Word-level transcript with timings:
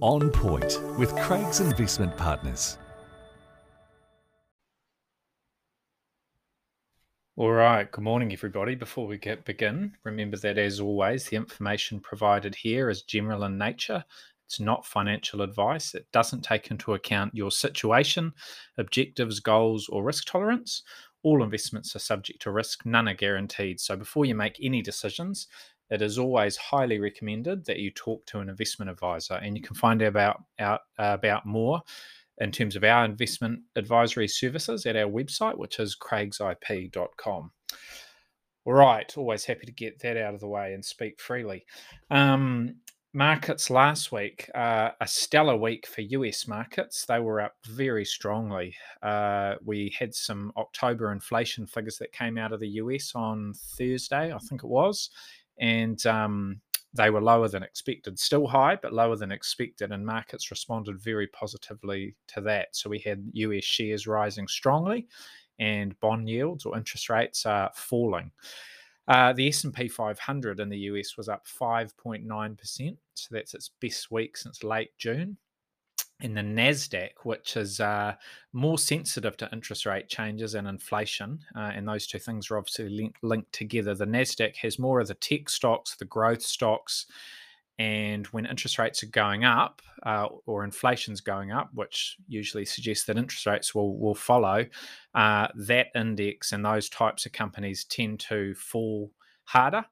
On 0.00 0.30
Point 0.30 0.80
with 0.98 1.14
Craigs 1.16 1.60
Investment 1.60 2.16
Partners. 2.16 2.78
All 7.36 7.50
right, 7.50 7.90
good 7.90 8.04
morning, 8.04 8.32
everybody. 8.32 8.76
Before 8.76 9.08
we 9.08 9.18
get 9.18 9.44
begin, 9.44 9.96
remember 10.04 10.36
that 10.36 10.56
as 10.56 10.78
always, 10.78 11.24
the 11.24 11.36
information 11.36 11.98
provided 11.98 12.54
here 12.54 12.88
is 12.90 13.02
general 13.02 13.42
in 13.42 13.58
nature. 13.58 14.04
It's 14.46 14.60
not 14.60 14.86
financial 14.86 15.42
advice. 15.42 15.94
It 15.94 16.06
doesn't 16.12 16.42
take 16.42 16.70
into 16.70 16.94
account 16.94 17.34
your 17.34 17.50
situation, 17.50 18.34
objectives, 18.78 19.40
goals, 19.40 19.88
or 19.88 20.04
risk 20.04 20.26
tolerance. 20.26 20.82
All 21.24 21.42
investments 21.42 21.96
are 21.96 22.00
subject 22.00 22.40
to 22.42 22.52
risk, 22.52 22.84
none 22.86 23.08
are 23.08 23.14
guaranteed. 23.14 23.80
So 23.80 23.96
before 23.96 24.26
you 24.26 24.34
make 24.34 24.58
any 24.62 24.82
decisions, 24.82 25.48
it 25.90 26.02
is 26.02 26.18
always 26.18 26.56
highly 26.56 26.98
recommended 26.98 27.64
that 27.66 27.78
you 27.78 27.90
talk 27.90 28.24
to 28.26 28.40
an 28.40 28.48
investment 28.48 28.90
advisor, 28.90 29.34
and 29.34 29.56
you 29.56 29.62
can 29.62 29.76
find 29.76 30.02
out 30.02 30.08
about, 30.08 30.42
out, 30.58 30.80
uh, 30.98 31.16
about 31.18 31.46
more 31.46 31.82
in 32.38 32.50
terms 32.50 32.74
of 32.74 32.84
our 32.84 33.04
investment 33.04 33.60
advisory 33.76 34.28
services 34.28 34.86
at 34.86 34.96
our 34.96 35.10
website, 35.10 35.56
which 35.56 35.78
is 35.78 35.96
craigsip.com. 35.96 37.50
All 38.66 38.72
right, 38.72 39.18
always 39.18 39.44
happy 39.44 39.66
to 39.66 39.72
get 39.72 40.00
that 40.00 40.16
out 40.16 40.34
of 40.34 40.40
the 40.40 40.48
way 40.48 40.72
and 40.72 40.84
speak 40.84 41.20
freely. 41.20 41.66
Um, 42.10 42.76
markets 43.12 43.70
last 43.70 44.10
week, 44.10 44.50
uh, 44.54 44.90
a 45.00 45.06
stellar 45.06 45.56
week 45.56 45.86
for 45.86 46.00
US 46.00 46.48
markets. 46.48 47.04
They 47.06 47.20
were 47.20 47.40
up 47.40 47.54
very 47.66 48.04
strongly. 48.04 48.74
Uh, 49.02 49.54
we 49.64 49.94
had 49.96 50.14
some 50.14 50.50
October 50.56 51.12
inflation 51.12 51.66
figures 51.66 51.98
that 51.98 52.12
came 52.12 52.38
out 52.38 52.52
of 52.52 52.60
the 52.60 52.68
US 52.68 53.12
on 53.14 53.52
Thursday, 53.54 54.32
I 54.32 54.38
think 54.38 54.64
it 54.64 54.68
was, 54.68 55.10
and 55.58 56.04
um, 56.06 56.60
they 56.92 57.10
were 57.10 57.20
lower 57.20 57.48
than 57.48 57.62
expected. 57.62 58.18
Still 58.18 58.46
high, 58.46 58.76
but 58.80 58.92
lower 58.92 59.16
than 59.16 59.32
expected, 59.32 59.92
and 59.92 60.04
markets 60.04 60.50
responded 60.50 61.00
very 61.00 61.26
positively 61.28 62.16
to 62.28 62.40
that. 62.42 62.68
So 62.72 62.88
we 62.88 63.00
had 63.00 63.24
US 63.32 63.64
shares 63.64 64.06
rising 64.06 64.48
strongly, 64.48 65.06
and 65.58 65.98
bond 66.00 66.28
yields 66.28 66.64
or 66.64 66.76
interest 66.76 67.08
rates 67.10 67.46
are 67.46 67.70
falling. 67.74 68.30
Uh, 69.06 69.34
the 69.34 69.48
S&P 69.48 69.86
500 69.86 70.60
in 70.60 70.68
the 70.70 70.78
US 70.78 71.16
was 71.16 71.28
up 71.28 71.46
5.9%, 71.46 72.96
so 73.14 73.28
that's 73.30 73.54
its 73.54 73.70
best 73.80 74.10
week 74.10 74.36
since 74.36 74.64
late 74.64 74.96
June 74.96 75.36
in 76.20 76.34
the 76.34 76.40
Nasdaq, 76.40 77.10
which 77.24 77.56
is 77.56 77.80
uh, 77.80 78.14
more 78.52 78.78
sensitive 78.78 79.36
to 79.36 79.48
interest 79.52 79.84
rate 79.84 80.08
changes 80.08 80.54
and 80.54 80.68
inflation, 80.68 81.40
uh, 81.56 81.72
and 81.74 81.86
those 81.86 82.06
two 82.06 82.18
things 82.18 82.50
are 82.50 82.58
obviously 82.58 82.88
link- 82.88 83.16
linked 83.22 83.52
together. 83.52 83.94
The 83.94 84.06
Nasdaq 84.06 84.56
has 84.56 84.78
more 84.78 85.00
of 85.00 85.08
the 85.08 85.14
tech 85.14 85.48
stocks, 85.48 85.96
the 85.96 86.04
growth 86.04 86.42
stocks, 86.42 87.06
and 87.78 88.26
when 88.28 88.46
interest 88.46 88.78
rates 88.78 89.02
are 89.02 89.08
going 89.08 89.44
up 89.44 89.82
uh, 90.04 90.28
or 90.46 90.62
inflation's 90.62 91.20
going 91.20 91.50
up, 91.50 91.70
which 91.74 92.16
usually 92.28 92.64
suggests 92.64 93.04
that 93.06 93.18
interest 93.18 93.46
rates 93.46 93.74
will 93.74 93.98
will 93.98 94.14
follow, 94.14 94.64
uh, 95.14 95.48
that 95.56 95.88
index 95.96 96.52
and 96.52 96.64
those 96.64 96.88
types 96.88 97.26
of 97.26 97.32
companies 97.32 97.84
tend 97.84 98.20
to 98.20 98.54
fall 98.54 99.10
harder. 99.44 99.84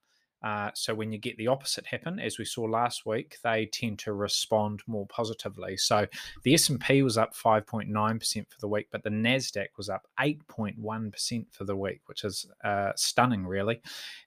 Uh, 0.42 0.70
so 0.74 0.94
when 0.94 1.12
you 1.12 1.18
get 1.18 1.36
the 1.36 1.46
opposite 1.46 1.86
happen, 1.86 2.18
as 2.18 2.38
we 2.38 2.44
saw 2.44 2.62
last 2.62 3.06
week, 3.06 3.36
they 3.44 3.66
tend 3.66 3.98
to 4.00 4.12
respond 4.12 4.80
more 4.86 5.06
positively. 5.06 5.76
So 5.76 6.06
the 6.42 6.54
S&P 6.54 7.02
was 7.02 7.16
up 7.16 7.34
5.9% 7.34 8.50
for 8.50 8.60
the 8.60 8.68
week, 8.68 8.88
but 8.90 9.02
the 9.02 9.10
Nasdaq 9.10 9.68
was 9.76 9.88
up 9.88 10.06
8.1% 10.20 11.46
for 11.52 11.64
the 11.64 11.76
week, 11.76 12.00
which 12.06 12.24
is 12.24 12.46
uh, 12.64 12.92
stunning, 12.96 13.46
really. 13.46 13.80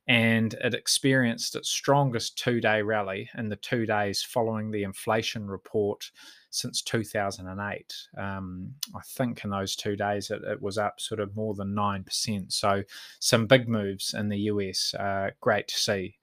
And 0.08 0.54
it 0.56 0.74
experienced 0.74 1.56
its 1.56 1.70
strongest 1.70 2.38
two-day 2.38 2.82
rally 2.82 3.30
in 3.38 3.50
the 3.50 3.56
two 3.58 3.86
days 3.86 4.24
following 4.24 4.72
the 4.72 4.84
inflation 4.84 5.48
report 5.48 6.12
since 6.56 6.82
2008. 6.82 7.94
Um, 8.18 8.74
I 8.96 9.02
think 9.06 9.44
in 9.44 9.50
those 9.50 9.76
two 9.76 9.96
days 9.96 10.32
it, 10.32 10.42
it, 10.44 10.62
was 10.62 10.78
up 10.78 11.00
sort 11.00 11.20
of 11.20 11.36
more 11.36 11.54
than 11.54 11.76
9%. 11.76 12.52
So 12.52 12.84
some 13.20 13.46
big 13.46 13.68
moves 13.68 14.14
in 14.14 14.30
the 14.30 14.38
US. 14.38 14.94
Uh, 14.94 15.32
great 15.42 15.68
to 15.68 15.76
see 15.76 16.18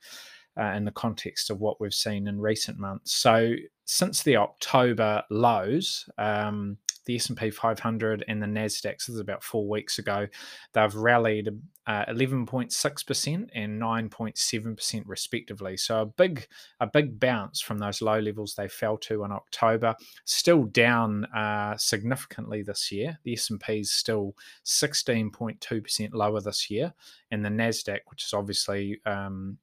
uh, 0.59 0.73
in 0.77 0.85
the 0.85 0.91
context 0.91 1.51
of 1.51 1.61
what 1.61 1.81
we've 1.81 1.95
seen 1.95 2.27
in 2.27 2.41
recent 2.41 2.79
months. 2.79 3.15
So 3.15 3.55
since 3.85 4.23
the 4.23 4.37
October 4.37 5.23
lows, 5.31 6.09
um, 6.19 6.79
the 7.05 7.17
S&P 7.17 7.51
500 7.51 8.25
and 8.29 8.43
the 8.43 8.47
Nasdaq. 8.47 8.99
this 8.99 9.09
is 9.09 9.19
about 9.19 9.43
four 9.43 9.69
weeks 9.69 9.99
ago. 9.99 10.29
They've 10.73 10.95
rallied 10.95 11.49
uh, 11.87 12.05
11.6% 12.07 13.49
and 13.55 13.81
9.7% 13.83 15.03
respectively. 15.07 15.77
So 15.77 16.03
a 16.03 16.07
big 16.07 16.47
a 16.81 16.87
big 16.87 17.19
bounce 17.19 17.61
from 17.61 17.79
those 17.79 18.01
low 18.01 18.19
levels 18.21 18.55
they 18.55 18.69
fell 18.69 18.97
to 18.99 19.25
in 19.25 19.33
October. 19.33 19.97
Still 20.25 20.65
down 20.65 21.25
uh, 21.27 21.77
significantly 21.77 22.63
this 22.63 22.93
year. 22.93 23.19
The 23.25 23.35
S&P 23.35 23.81
is 23.81 23.91
still 23.91 24.37
16.2% 24.65 26.11
lower 26.13 26.41
this 26.41 26.71
year, 26.71 26.95
and 27.31 27.45
the 27.45 27.49
Nasdaq, 27.49 28.01
which 28.07 28.25
is 28.25 28.33
obviously 28.33 29.01
um, 29.05 29.59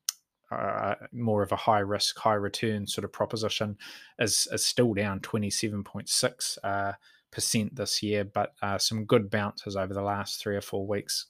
uh, 0.51 0.95
more 1.11 1.43
of 1.43 1.51
a 1.51 1.55
high 1.55 1.79
risk, 1.79 2.17
high 2.17 2.33
return 2.33 2.87
sort 2.87 3.05
of 3.05 3.13
proposition, 3.13 3.77
is, 4.17 4.47
is 4.51 4.65
still 4.65 4.93
down 4.93 5.19
27.6 5.19 6.57
uh, 6.63 6.93
percent 7.31 7.75
this 7.75 8.01
year, 8.01 8.23
but 8.23 8.53
uh, 8.61 8.77
some 8.77 9.05
good 9.05 9.29
bounces 9.29 9.75
over 9.75 9.93
the 9.93 10.01
last 10.01 10.41
three 10.41 10.55
or 10.55 10.61
four 10.61 10.85
weeks. 10.87 11.27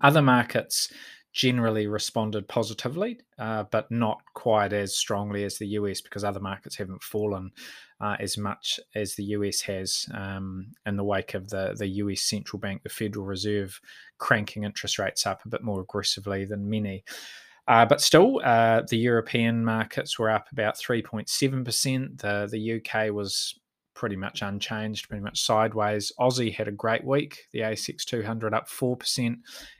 Other 0.00 0.22
markets 0.22 0.92
generally 1.34 1.88
responded 1.88 2.46
positively, 2.46 3.20
uh, 3.38 3.64
but 3.64 3.90
not 3.90 4.22
quite 4.34 4.72
as 4.72 4.96
strongly 4.96 5.42
as 5.42 5.58
the 5.58 5.66
US 5.66 6.00
because 6.00 6.22
other 6.22 6.38
markets 6.38 6.76
haven't 6.76 7.02
fallen 7.02 7.50
uh, 8.00 8.16
as 8.20 8.38
much 8.38 8.78
as 8.94 9.14
the 9.14 9.24
US 9.24 9.60
has 9.62 10.06
um, 10.14 10.68
in 10.86 10.96
the 10.96 11.04
wake 11.04 11.34
of 11.34 11.50
the, 11.50 11.74
the 11.76 11.88
US 11.88 12.22
central 12.22 12.60
bank, 12.60 12.84
the 12.84 12.88
Federal 12.88 13.26
Reserve, 13.26 13.80
cranking 14.18 14.62
interest 14.62 14.98
rates 14.98 15.26
up 15.26 15.44
a 15.44 15.48
bit 15.48 15.62
more 15.62 15.80
aggressively 15.80 16.44
than 16.44 16.70
many. 16.70 17.04
Uh, 17.66 17.84
but 17.84 18.00
still, 18.00 18.40
uh, 18.44 18.82
the 18.88 18.98
European 18.98 19.64
markets 19.64 20.18
were 20.18 20.30
up 20.30 20.46
about 20.52 20.76
3.7%. 20.76 22.20
The, 22.20 22.48
the 22.50 22.80
UK 22.80 23.12
was 23.12 23.58
pretty 23.94 24.16
much 24.16 24.42
unchanged, 24.42 25.08
pretty 25.08 25.22
much 25.22 25.40
sideways. 25.40 26.12
Aussie 26.18 26.54
had 26.54 26.68
a 26.68 26.72
great 26.72 27.04
week. 27.04 27.46
The 27.52 27.60
ASX 27.60 28.04
200 28.04 28.52
up 28.52 28.68
4%, 28.68 29.36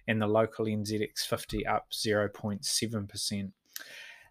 and 0.09 0.23
the 0.23 0.27
local 0.27 0.67
NZX 0.67 1.27
50 1.27 1.67
up 1.67 1.91
0.7%. 1.93 3.53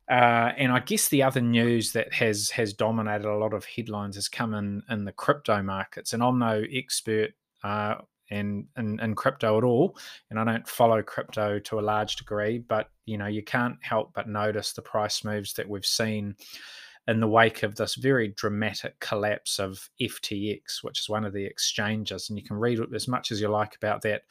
Uh, 0.10 0.52
and 0.58 0.72
I 0.72 0.80
guess 0.80 1.08
the 1.08 1.24
other 1.24 1.40
news 1.40 1.94
that 1.94 2.14
has 2.14 2.50
has 2.52 2.74
dominated 2.74 3.26
a 3.26 3.38
lot 3.38 3.54
of 3.54 3.66
headlines 3.66 4.16
has 4.16 4.28
come 4.28 4.54
in 4.54 4.84
in 4.90 5.06
the 5.06 5.14
crypto 5.14 5.62
markets. 5.62 6.12
And 6.12 6.22
I'm 6.22 6.40
no 6.40 6.62
expert 6.74 7.32
uh, 7.64 7.96
in, 8.30 8.68
in, 8.78 9.00
in 9.00 9.16
crypto 9.16 9.58
at 9.58 9.64
all, 9.64 9.96
and 10.30 10.40
I 10.40 10.44
don't 10.44 10.68
follow 10.68 11.02
crypto 11.02 11.60
to 11.60 11.80
a 11.80 11.82
large 11.82 12.18
degree. 12.18 12.58
But 12.58 12.90
you 13.06 13.18
know, 13.18 13.28
you 13.28 13.44
can't 13.44 13.78
help 13.82 14.12
but 14.14 14.28
notice 14.28 14.74
the 14.74 14.82
price 14.82 15.24
moves 15.24 15.54
that 15.54 15.70
we've 15.70 15.86
seen 15.86 16.36
in 17.08 17.20
the 17.20 17.28
wake 17.28 17.64
of 17.64 17.76
this 17.76 17.96
very 17.96 18.30
dramatic 18.30 19.00
collapse 19.00 19.60
of 19.60 19.90
FTX, 20.02 20.84
which 20.84 21.02
is 21.02 21.10
one 21.10 21.26
of 21.26 21.34
the 21.34 21.44
exchanges. 21.44 22.30
And 22.30 22.40
you 22.40 22.46
can 22.46 22.58
read 22.58 22.80
as 22.94 23.08
much 23.08 23.32
as 23.32 23.42
you 23.42 23.50
like 23.50 23.76
about 23.76 24.02
that 24.04 24.22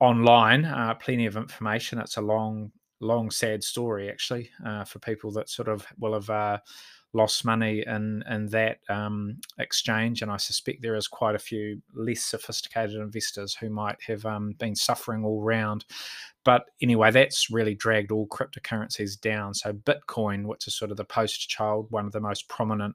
online. 0.00 0.64
Uh, 0.64 0.94
plenty 0.94 1.26
of 1.26 1.36
information. 1.36 1.98
It's 1.98 2.16
a 2.16 2.22
long, 2.22 2.72
long, 3.00 3.30
sad 3.30 3.64
story, 3.64 4.10
actually, 4.10 4.50
uh, 4.64 4.84
for 4.84 4.98
people 4.98 5.32
that 5.32 5.48
sort 5.48 5.68
of 5.68 5.86
will 5.98 6.14
have. 6.14 6.30
Uh, 6.30 6.58
lost 7.12 7.44
money 7.44 7.82
in 7.86 8.22
in 8.30 8.46
that 8.46 8.78
um, 8.88 9.36
exchange, 9.58 10.22
and 10.22 10.30
I 10.30 10.36
suspect 10.36 10.82
there 10.82 10.94
is 10.94 11.08
quite 11.08 11.34
a 11.34 11.40
few 11.40 11.82
less 11.92 12.22
sophisticated 12.22 12.96
investors 12.96 13.54
who 13.54 13.68
might 13.68 14.00
have 14.06 14.24
um, 14.24 14.52
been 14.58 14.76
suffering 14.76 15.24
all 15.24 15.42
round. 15.42 15.84
But 16.44 16.66
anyway, 16.80 17.10
that's 17.10 17.50
really 17.50 17.74
dragged 17.74 18.12
all 18.12 18.26
cryptocurrencies 18.28 19.20
down. 19.20 19.54
So 19.54 19.72
Bitcoin, 19.72 20.46
which 20.46 20.66
is 20.66 20.76
sort 20.76 20.90
of 20.90 20.96
the 20.96 21.04
poster 21.04 21.48
child, 21.48 21.86
one 21.90 22.06
of 22.06 22.12
the 22.12 22.20
most 22.20 22.48
prominent, 22.48 22.94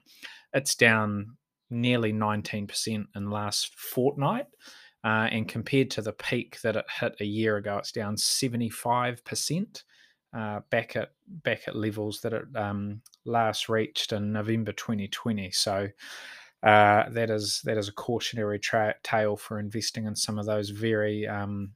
it's 0.54 0.76
down 0.76 1.38
nearly 1.70 2.14
19% 2.14 2.88
in 2.88 3.06
the 3.14 3.30
last 3.30 3.76
fortnight. 3.76 4.48
Uh, 5.04 5.28
and 5.32 5.48
compared 5.48 5.92
to 5.92 6.02
the 6.02 6.14
peak 6.14 6.60
that 6.62 6.76
it 6.76 6.86
hit 7.00 7.16
a 7.20 7.26
year 7.26 7.58
ago, 7.58 7.78
it's 7.78 7.92
down 7.92 8.16
75%. 8.16 9.84
Uh, 10.36 10.60
back 10.70 10.98
at 10.98 11.12
back 11.44 11.62
at 11.66 11.78
levels 11.78 12.20
that 12.20 12.34
it 12.34 12.44
um, 12.56 13.02
last 13.24 13.70
reached 13.70 14.12
in 14.12 14.34
November 14.34 14.74
2020. 14.74 15.50
So 15.52 15.88
uh, 16.62 17.10
that 17.10 17.30
is 17.30 17.62
that 17.64 17.78
is 17.78 17.88
a 17.88 17.94
cautionary 17.94 18.60
tra- 18.60 18.96
tale 19.02 19.38
for 19.38 19.60
investing 19.60 20.06
in 20.06 20.16
some 20.16 20.38
of 20.38 20.46
those 20.46 20.72
very 20.72 21.26
um, 21.26 21.72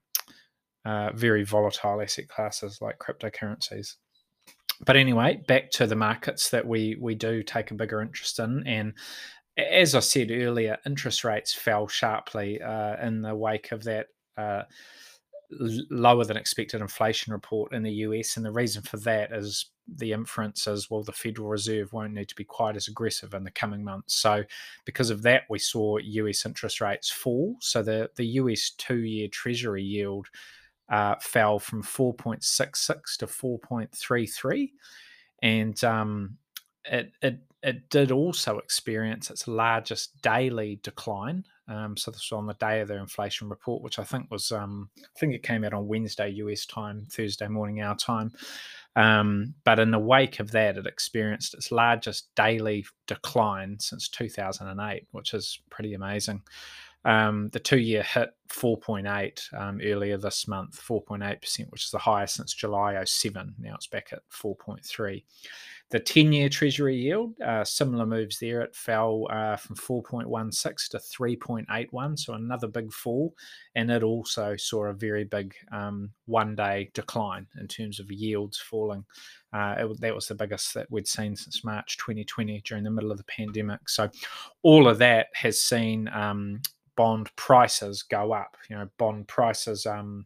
uh, 0.84 1.12
very 1.14 1.44
volatile 1.44 2.02
asset 2.02 2.28
classes 2.28 2.80
like 2.82 3.00
cryptocurrencies. 3.00 3.96
But 4.86 4.98
anyway, 4.98 5.42
back 5.48 5.72
to 5.72 5.88
the 5.88 5.96
markets 5.96 6.50
that 6.50 6.68
we 6.68 6.98
we 7.00 7.16
do 7.16 7.44
take 7.44 7.72
a 7.72 7.76
bigger 7.76 8.02
interest 8.02 8.40
in, 8.40 8.68
and 8.68 8.94
as 9.58 9.96
I 9.96 10.02
said 10.02 10.32
earlier, 10.32 10.78
interest 10.86 11.24
rates 11.24 11.54
fell 11.54 11.88
sharply 11.88 12.62
uh, 12.62 12.96
in 13.06 13.22
the 13.22 13.36
wake 13.36 13.72
of 13.72 13.86
that 13.86 14.08
uh, 14.38 14.64
lower 15.52 16.26
than 16.26 16.38
expected 16.38 16.82
inflation 16.82 17.34
report 17.34 17.74
in 17.74 17.84
the 17.84 17.92
US. 17.92 18.38
And 18.38 18.46
the 18.46 18.52
reason 18.52 18.82
for 18.82 18.98
that 18.98 19.32
is 19.32 19.68
the 19.88 20.12
inference 20.12 20.68
is 20.68 20.90
well, 20.90 21.04
the 21.04 21.12
Federal 21.12 21.50
Reserve 21.50 21.92
won't 21.94 22.14
need 22.14 22.30
to 22.30 22.36
be 22.36 22.44
quite 22.44 22.76
as 22.76 22.88
aggressive 22.88 23.34
in 23.34 23.44
the 23.44 23.52
coming 23.52 23.84
months. 23.84 24.16
So, 24.16 24.44
because 24.86 25.10
of 25.10 25.24
that, 25.24 25.44
we 25.50 25.60
saw 25.60 25.98
US 25.98 26.46
interest 26.46 26.82
rates 26.82 27.10
fall. 27.10 27.56
So, 27.60 27.82
the, 27.82 28.10
the 28.16 28.26
US 28.26 28.72
two 28.78 29.00
year 29.00 29.28
Treasury 29.28 29.84
yield 29.84 30.28
uh, 30.90 31.16
fell 31.22 31.60
from 31.60 31.84
4.66 31.84 33.18
to 33.18 33.26
4.33. 33.28 34.72
And 35.42 35.84
um, 35.84 36.38
it, 36.86 37.12
it, 37.22 37.40
it 37.62 37.90
did 37.90 38.12
also 38.12 38.58
experience 38.58 39.30
its 39.30 39.48
largest 39.48 40.22
daily 40.22 40.80
decline 40.84 41.46
um, 41.70 41.96
so 41.96 42.10
this 42.12 42.30
was 42.32 42.38
on 42.38 42.48
the 42.48 42.56
day 42.56 42.82
of 42.82 42.88
their 42.88 43.00
inflation 43.00 43.48
report, 43.48 43.84
which 43.84 44.00
I 44.00 44.04
think 44.04 44.30
was, 44.32 44.52
um, 44.52 44.90
I 44.98 45.20
think 45.20 45.34
it 45.34 45.44
came 45.44 45.64
out 45.64 45.74
on 45.74 45.88
Wednesday 45.88 46.30
US 46.30 46.66
time, 46.66 47.06
Thursday 47.10 47.48
morning 47.48 47.82
our 47.82 47.96
time. 47.96 48.32
Um, 48.96 49.54
but 49.64 49.80
in 49.80 49.92
the 49.92 50.00
wake 50.00 50.40
of 50.40 50.52
that, 50.52 50.78
it 50.78 50.88
experienced 50.88 51.54
its 51.54 51.72
largest 51.72 52.34
daily 52.36 52.86
decline 53.06 53.80
since 53.80 54.10
2008, 54.10 55.08
which 55.12 55.34
is 55.34 55.60
pretty 55.70 55.94
amazing. 55.94 56.42
Um, 57.06 57.50
the 57.54 57.60
two 57.60 57.80
year 57.80 58.04
hit 58.04 58.32
4.8 58.50 59.54
um, 59.54 59.80
earlier 59.84 60.18
this 60.18 60.48
month, 60.48 60.82
4.8%, 60.82 61.70
which 61.72 61.86
is 61.86 61.92
the 61.92 61.98
highest 61.98 62.36
since 62.36 62.54
July 62.54 63.02
07. 63.04 63.56
Now 63.60 63.76
it's 63.76 63.88
back 63.88 64.10
at 64.12 64.22
4.3. 64.30 65.24
The 65.92 66.00
10 66.00 66.32
year 66.34 66.50
Treasury 66.50 66.96
yield, 66.96 67.34
uh, 67.42 67.64
similar 67.64 68.06
moves 68.06 68.38
there. 68.38 68.62
It 68.62 68.76
fell 68.76 69.26
uh, 69.32 69.56
from 69.56 69.76
4.16 69.76 70.90
to 70.90 70.98
3.81, 70.98 72.20
so 72.20 72.34
another 72.34 72.68
big 72.68 72.94
fall. 72.94 73.34
And 73.74 73.90
it 73.90 74.04
also 74.04 74.56
saw 74.56 74.86
a 74.86 74.94
very 74.94 75.24
big 75.24 75.56
um, 75.72 76.12
one 76.28 76.56
day 76.56 76.92
decline 76.94 77.48
in 77.60 77.68
terms 77.68 78.00
of 78.00 78.12
yields 78.12 78.60
falling. 78.60 79.04
Uh, 79.52 79.76
it, 79.80 80.02
that 80.02 80.14
was 80.14 80.28
the 80.28 80.36
biggest 80.36 80.76
that 80.76 80.92
we'd 80.92 81.08
seen 81.08 81.36
since 81.36 81.64
March 81.64 81.98
2020 81.98 82.62
during 82.66 82.84
the 82.84 82.92
middle 82.92 83.12
of 83.12 83.18
the 83.18 83.24
pandemic. 83.24 83.90
So 83.90 84.10
all 84.62 84.88
of 84.88 85.00
that 85.00 85.28
has 85.34 85.60
seen 85.60 86.08
um, 86.10 86.62
bond 87.00 87.36
prices 87.36 88.04
go 88.04 88.34
up. 88.40 88.58
You 88.70 88.78
know, 88.78 88.90
bond 88.98 89.28
prices 89.28 89.86
um, 89.86 90.26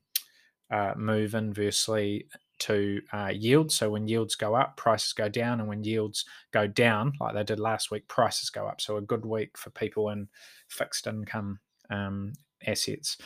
uh, 0.71 0.93
move 0.95 1.35
inversely 1.35 2.27
to 2.59 3.01
uh, 3.11 3.31
yields. 3.33 3.75
So 3.75 3.89
when 3.89 4.07
yields 4.07 4.35
go 4.35 4.55
up, 4.55 4.77
prices 4.77 5.13
go 5.13 5.27
down, 5.27 5.59
and 5.59 5.67
when 5.67 5.83
yields 5.83 6.25
go 6.51 6.67
down, 6.67 7.13
like 7.19 7.33
they 7.33 7.43
did 7.43 7.59
last 7.59 7.91
week, 7.91 8.07
prices 8.07 8.49
go 8.49 8.67
up. 8.67 8.79
So 8.79 8.97
a 8.97 9.01
good 9.01 9.25
week 9.25 9.57
for 9.57 9.69
people 9.71 10.09
in 10.09 10.27
fixed 10.69 11.07
income 11.07 11.59
um, 11.89 12.33
assets. 12.65 13.17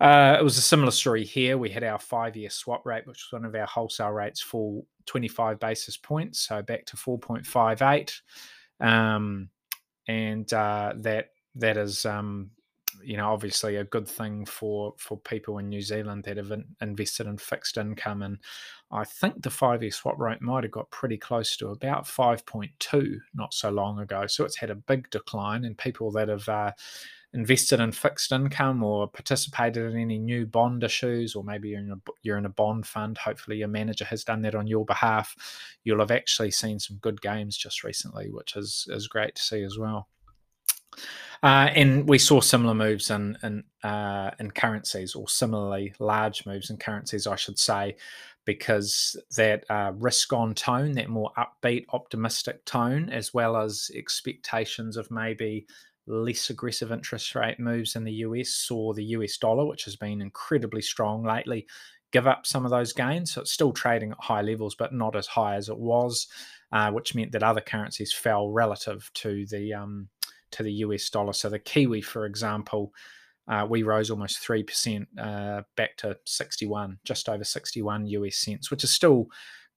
Uh, 0.00 0.36
it 0.38 0.44
was 0.44 0.58
a 0.58 0.62
similar 0.62 0.92
story 0.92 1.24
here. 1.24 1.58
We 1.58 1.70
had 1.70 1.82
our 1.82 1.98
five-year 1.98 2.50
swap 2.50 2.86
rate, 2.86 3.06
which 3.06 3.26
was 3.26 3.40
one 3.40 3.44
of 3.44 3.54
our 3.56 3.66
wholesale 3.66 4.10
rates, 4.10 4.40
fall 4.40 4.86
25 5.06 5.58
basis 5.58 5.96
points, 5.96 6.38
so 6.46 6.62
back 6.62 6.86
to 6.86 6.96
4.58, 6.96 8.20
um, 8.80 9.48
and 10.06 10.52
uh, 10.52 10.92
that 10.98 11.30
that 11.56 11.76
is 11.76 12.06
um, 12.06 12.50
you 13.02 13.16
know 13.16 13.32
obviously 13.32 13.76
a 13.76 13.84
good 13.84 14.08
thing 14.08 14.44
for 14.44 14.94
for 14.98 15.18
people 15.18 15.58
in 15.58 15.68
New 15.68 15.82
Zealand 15.82 16.24
that 16.24 16.36
have 16.36 16.50
in, 16.50 16.64
invested 16.80 17.26
in 17.26 17.38
fixed 17.38 17.76
income. 17.76 18.22
And 18.22 18.38
I 18.90 19.04
think 19.04 19.42
the 19.42 19.50
five 19.50 19.82
year 19.82 19.92
swap 19.92 20.18
rate 20.18 20.42
might 20.42 20.64
have 20.64 20.72
got 20.72 20.90
pretty 20.90 21.18
close 21.18 21.56
to 21.58 21.68
about 21.68 22.04
5.2 22.04 23.18
not 23.34 23.54
so 23.54 23.70
long 23.70 23.98
ago. 24.00 24.26
So 24.26 24.44
it's 24.44 24.56
had 24.56 24.70
a 24.70 24.74
big 24.74 25.10
decline 25.10 25.64
and 25.64 25.76
people 25.76 26.10
that 26.12 26.28
have 26.28 26.48
uh, 26.48 26.72
invested 27.34 27.78
in 27.80 27.92
fixed 27.92 28.32
income 28.32 28.82
or 28.82 29.06
participated 29.06 29.92
in 29.92 29.98
any 29.98 30.18
new 30.18 30.46
bond 30.46 30.82
issues 30.82 31.34
or 31.34 31.44
maybe 31.44 31.68
you're 31.68 31.80
in 31.80 31.90
a 31.90 32.10
you're 32.22 32.38
in 32.38 32.46
a 32.46 32.50
bond 32.50 32.86
fund 32.86 33.18
hopefully 33.18 33.58
your 33.58 33.68
manager 33.68 34.04
has 34.04 34.24
done 34.24 34.40
that 34.40 34.54
on 34.54 34.66
your 34.66 34.84
behalf 34.86 35.34
you'll 35.84 35.98
have 35.98 36.10
actually 36.10 36.50
seen 36.50 36.78
some 36.78 36.96
good 37.02 37.20
gains 37.20 37.54
just 37.54 37.84
recently 37.84 38.30
which 38.30 38.56
is 38.56 38.86
is 38.90 39.08
great 39.08 39.34
to 39.34 39.42
see 39.42 39.62
as 39.62 39.76
well 39.76 40.08
uh, 41.42 41.70
and 41.74 42.08
we 42.08 42.18
saw 42.18 42.40
similar 42.40 42.74
moves 42.74 43.10
in 43.10 43.36
in, 43.42 43.64
uh, 43.82 44.30
in 44.40 44.50
currencies, 44.50 45.14
or 45.14 45.28
similarly 45.28 45.94
large 45.98 46.46
moves 46.46 46.70
in 46.70 46.76
currencies, 46.76 47.26
I 47.26 47.36
should 47.36 47.58
say, 47.58 47.96
because 48.44 49.16
that 49.36 49.64
uh, 49.70 49.92
risk 49.96 50.32
on 50.32 50.54
tone, 50.54 50.92
that 50.92 51.08
more 51.08 51.30
upbeat, 51.38 51.84
optimistic 51.92 52.64
tone, 52.64 53.10
as 53.10 53.32
well 53.32 53.56
as 53.56 53.90
expectations 53.94 54.96
of 54.96 55.10
maybe 55.10 55.66
less 56.08 56.50
aggressive 56.50 56.90
interest 56.90 57.34
rate 57.34 57.60
moves 57.60 57.94
in 57.94 58.04
the 58.04 58.12
US, 58.12 58.48
saw 58.48 58.92
the 58.92 59.04
US 59.04 59.36
dollar, 59.36 59.66
which 59.66 59.84
has 59.84 59.96
been 59.96 60.22
incredibly 60.22 60.82
strong 60.82 61.22
lately, 61.22 61.66
give 62.10 62.26
up 62.26 62.46
some 62.46 62.64
of 62.64 62.70
those 62.70 62.92
gains. 62.92 63.32
So 63.32 63.42
it's 63.42 63.52
still 63.52 63.72
trading 63.72 64.12
at 64.12 64.20
high 64.20 64.42
levels, 64.42 64.74
but 64.74 64.94
not 64.94 65.14
as 65.14 65.26
high 65.26 65.56
as 65.56 65.68
it 65.68 65.78
was, 65.78 66.26
uh, 66.72 66.90
which 66.90 67.14
meant 67.14 67.32
that 67.32 67.42
other 67.42 67.60
currencies 67.60 68.12
fell 68.12 68.50
relative 68.50 69.10
to 69.14 69.46
the 69.46 69.74
um, 69.74 70.08
to 70.52 70.62
the 70.62 70.72
US 70.72 71.08
dollar. 71.10 71.32
So 71.32 71.48
the 71.48 71.58
Kiwi, 71.58 72.02
for 72.02 72.26
example, 72.26 72.92
uh, 73.48 73.66
we 73.68 73.82
rose 73.82 74.10
almost 74.10 74.46
3% 74.46 75.06
uh, 75.18 75.62
back 75.76 75.96
to 75.98 76.18
61, 76.24 76.98
just 77.04 77.28
over 77.28 77.44
61 77.44 78.06
US 78.06 78.36
cents, 78.36 78.70
which 78.70 78.84
is 78.84 78.92
still 78.92 79.28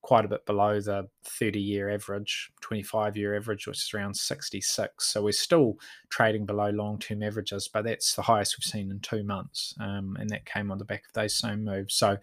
quite 0.01 0.25
a 0.25 0.27
bit 0.27 0.45
below 0.45 0.81
the 0.81 1.07
30 1.23 1.59
year 1.59 1.89
average, 1.89 2.51
25 2.61 3.15
year 3.15 3.35
average, 3.35 3.67
which 3.67 3.77
is 3.77 3.93
around 3.93 4.15
66. 4.15 5.07
So 5.07 5.23
we're 5.23 5.31
still 5.31 5.75
trading 6.09 6.45
below 6.45 6.69
long 6.69 6.99
term 6.99 7.23
averages, 7.23 7.69
but 7.71 7.85
that's 7.85 8.15
the 8.15 8.23
highest 8.23 8.57
we've 8.57 8.63
seen 8.63 8.91
in 8.91 8.99
two 8.99 9.23
months. 9.23 9.73
Um, 9.79 10.17
and 10.19 10.29
that 10.31 10.45
came 10.45 10.71
on 10.71 10.79
the 10.79 10.85
back 10.85 11.05
of 11.07 11.13
those 11.13 11.37
same 11.37 11.63
moves. 11.63 11.95
So 11.95 12.17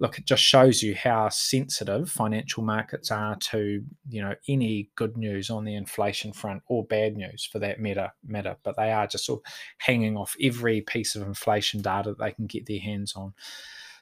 look, 0.00 0.18
it 0.18 0.24
just 0.24 0.42
shows 0.42 0.82
you 0.82 0.94
how 0.94 1.28
sensitive 1.28 2.10
financial 2.10 2.64
markets 2.64 3.10
are 3.10 3.36
to, 3.36 3.84
you 4.08 4.22
know, 4.22 4.34
any 4.48 4.90
good 4.96 5.16
news 5.16 5.50
on 5.50 5.64
the 5.64 5.74
inflation 5.74 6.32
front 6.32 6.62
or 6.66 6.84
bad 6.86 7.16
news 7.16 7.44
for 7.44 7.58
that 7.58 7.78
matter, 7.78 8.10
matter. 8.26 8.56
But 8.64 8.76
they 8.76 8.90
are 8.90 9.06
just 9.06 9.26
sort 9.26 9.42
of 9.44 9.52
hanging 9.78 10.16
off 10.16 10.34
every 10.42 10.80
piece 10.80 11.14
of 11.14 11.22
inflation 11.22 11.82
data 11.82 12.10
that 12.10 12.18
they 12.18 12.32
can 12.32 12.46
get 12.46 12.66
their 12.66 12.80
hands 12.80 13.12
on. 13.14 13.34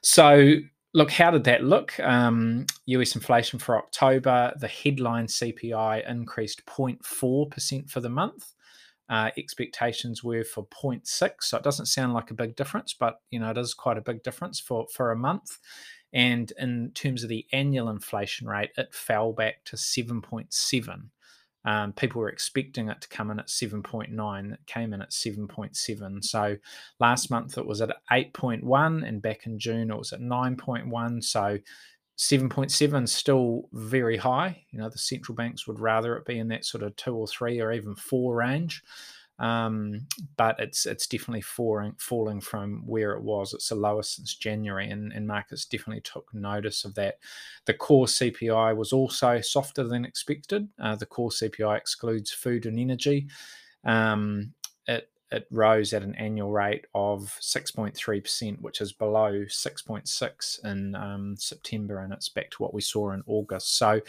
So 0.01 0.55
look, 0.93 1.11
how 1.11 1.31
did 1.31 1.43
that 1.43 1.65
look? 1.65 1.99
Um, 1.99 2.65
US 2.85 3.15
inflation 3.15 3.59
for 3.59 3.77
October, 3.77 4.53
the 4.57 4.69
headline 4.69 5.27
CPI 5.27 6.09
increased 6.09 6.65
0.4% 6.65 7.89
for 7.89 7.99
the 7.99 8.09
month. 8.09 8.53
Uh, 9.09 9.31
expectations 9.37 10.23
were 10.23 10.43
for 10.43 10.65
0.6, 10.67 11.31
so 11.41 11.57
it 11.57 11.63
doesn't 11.63 11.87
sound 11.87 12.13
like 12.13 12.29
a 12.29 12.35
big 12.35 12.55
difference, 12.55 12.93
but 12.93 13.21
you 13.31 13.39
know 13.39 13.49
it 13.49 13.57
is 13.57 13.73
quite 13.73 13.97
a 13.97 14.01
big 14.01 14.21
difference 14.23 14.59
for 14.59 14.85
for 14.93 15.11
a 15.11 15.17
month. 15.17 15.57
And 16.13 16.51
in 16.57 16.91
terms 16.93 17.23
of 17.23 17.29
the 17.29 17.45
annual 17.51 17.89
inflation 17.89 18.47
rate, 18.47 18.71
it 18.77 18.93
fell 18.93 19.31
back 19.31 19.63
to 19.65 19.75
7.7. 19.75 21.09
Um, 21.65 21.93
people 21.93 22.21
were 22.21 22.29
expecting 22.29 22.87
it 22.87 23.01
to 23.01 23.09
come 23.09 23.29
in 23.31 23.39
at 23.39 23.47
7.9. 23.47 24.53
It 24.53 24.59
came 24.65 24.93
in 24.93 25.01
at 25.01 25.11
7.7. 25.11 26.23
So 26.23 26.57
last 26.99 27.29
month 27.29 27.57
it 27.57 27.65
was 27.65 27.81
at 27.81 27.95
8.1, 28.11 29.07
and 29.07 29.21
back 29.21 29.45
in 29.45 29.59
June 29.59 29.91
it 29.91 29.97
was 29.97 30.13
at 30.13 30.21
9.1. 30.21 31.23
So 31.23 31.59
7.7 32.19 33.07
still 33.07 33.69
very 33.71 34.17
high. 34.17 34.61
You 34.71 34.79
know, 34.79 34.89
the 34.89 34.97
central 34.97 35.35
banks 35.37 35.65
would 35.67 35.79
rather 35.79 36.17
it 36.17 36.25
be 36.25 36.37
in 36.37 36.49
that 36.49 36.65
sort 36.65 36.83
of 36.83 36.93
two 36.97 37.15
or 37.15 37.27
three 37.27 37.61
or 37.61 37.71
even 37.71 37.95
four 37.95 38.35
range. 38.35 38.83
Um, 39.39 40.05
but 40.35 40.59
it's 40.59 40.85
it's 40.85 41.07
definitely 41.07 41.39
falling 41.39 41.95
falling 41.97 42.41
from 42.41 42.83
where 42.85 43.13
it 43.13 43.23
was. 43.23 43.53
It's 43.53 43.69
the 43.69 43.75
lowest 43.75 44.17
since 44.17 44.35
January, 44.35 44.89
and, 44.89 45.13
and 45.13 45.25
markets 45.25 45.63
definitely 45.63 46.01
took 46.01 46.27
notice 46.33 46.83
of 46.83 46.93
that. 46.95 47.19
The 47.63 47.73
core 47.73 48.05
CPI 48.07 48.75
was 48.75 48.91
also 48.91 49.39
softer 49.39 49.85
than 49.85 50.03
expected. 50.03 50.67
Uh, 50.77 50.97
the 50.97 51.05
core 51.05 51.29
CPI 51.29 51.77
excludes 51.77 52.31
food 52.31 52.65
and 52.65 52.77
energy. 52.77 53.27
Um, 53.85 54.53
it 55.31 55.47
rose 55.51 55.93
at 55.93 56.03
an 56.03 56.15
annual 56.15 56.51
rate 56.51 56.85
of 56.95 57.37
6.3%, 57.41 58.61
which 58.61 58.81
is 58.81 58.93
below 58.93 59.31
6.6 59.43 60.65
in 60.65 60.95
um, 60.95 61.35
September, 61.37 61.99
and 61.99 62.11
it's 62.11 62.29
back 62.29 62.49
to 62.51 62.63
what 62.63 62.73
we 62.73 62.81
saw 62.81 63.11
in 63.11 63.23
August. 63.27 63.77
So 63.77 64.01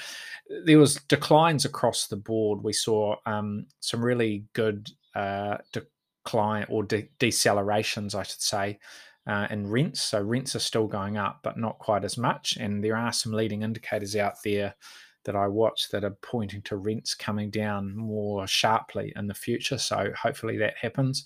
there 0.65 0.79
was 0.79 0.97
declines 1.09 1.65
across 1.65 2.07
the 2.07 2.17
board. 2.17 2.63
We 2.63 2.73
saw 2.73 3.17
um, 3.27 3.67
some 3.81 4.05
really 4.05 4.45
good 4.55 4.91
uh, 5.15 5.59
decline 5.73 6.67
or 6.69 6.85
de- 6.85 7.11
decelerations, 7.19 8.15
I 8.15 8.23
should 8.23 8.41
say, 8.41 8.79
uh, 9.27 9.47
in 9.51 9.69
rents. 9.69 10.01
So 10.01 10.23
rents 10.23 10.57
are 10.57 10.61
still 10.61 10.87
going 10.87 11.19
up, 11.19 11.41
but 11.43 11.59
not 11.59 11.79
quite 11.79 12.05
as 12.05 12.17
much. 12.17 12.57
And 12.57 12.83
there 12.83 12.97
are 12.97 13.13
some 13.13 13.33
leading 13.33 13.63
indicators 13.63 14.17
out 14.17 14.43
there 14.43 14.75
that 15.25 15.37
I 15.37 15.47
watch 15.47 15.89
that 15.91 16.05
are 16.05 16.17
pointing 16.23 16.63
to 16.63 16.77
rents 16.77 17.15
coming 17.15 17.51
down 17.51 17.97
more 17.97 18.47
sharply 18.47 19.13
in 19.17 19.27
the 19.27 19.35
future. 19.35 19.79
So 19.79 20.13
hopefully 20.21 20.57
that 20.59 20.75
happens. 20.81 21.25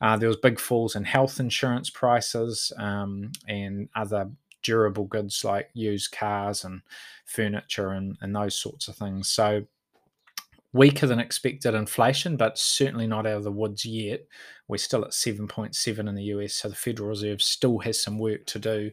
Uh, 0.00 0.16
there 0.16 0.28
was 0.28 0.36
big 0.36 0.60
falls 0.60 0.96
in 0.96 1.04
health 1.04 1.40
insurance 1.40 1.90
prices 1.90 2.72
um, 2.78 3.32
and 3.48 3.88
other 3.94 4.30
durable 4.62 5.04
goods 5.04 5.44
like 5.44 5.70
used 5.74 6.12
cars 6.12 6.64
and 6.64 6.82
furniture 7.24 7.90
and, 7.90 8.16
and 8.20 8.34
those 8.34 8.56
sorts 8.56 8.88
of 8.88 8.96
things. 8.96 9.28
So 9.28 9.62
weaker 10.72 11.06
than 11.06 11.20
expected 11.20 11.74
inflation, 11.74 12.36
but 12.36 12.58
certainly 12.58 13.06
not 13.06 13.26
out 13.26 13.38
of 13.38 13.44
the 13.44 13.52
woods 13.52 13.84
yet. 13.84 14.26
We're 14.68 14.76
still 14.76 15.04
at 15.04 15.12
7.7 15.12 16.08
in 16.08 16.14
the 16.14 16.24
US, 16.24 16.54
so 16.54 16.68
the 16.68 16.74
Federal 16.74 17.08
Reserve 17.08 17.40
still 17.40 17.78
has 17.78 18.02
some 18.02 18.18
work 18.18 18.44
to 18.46 18.58
do. 18.58 18.90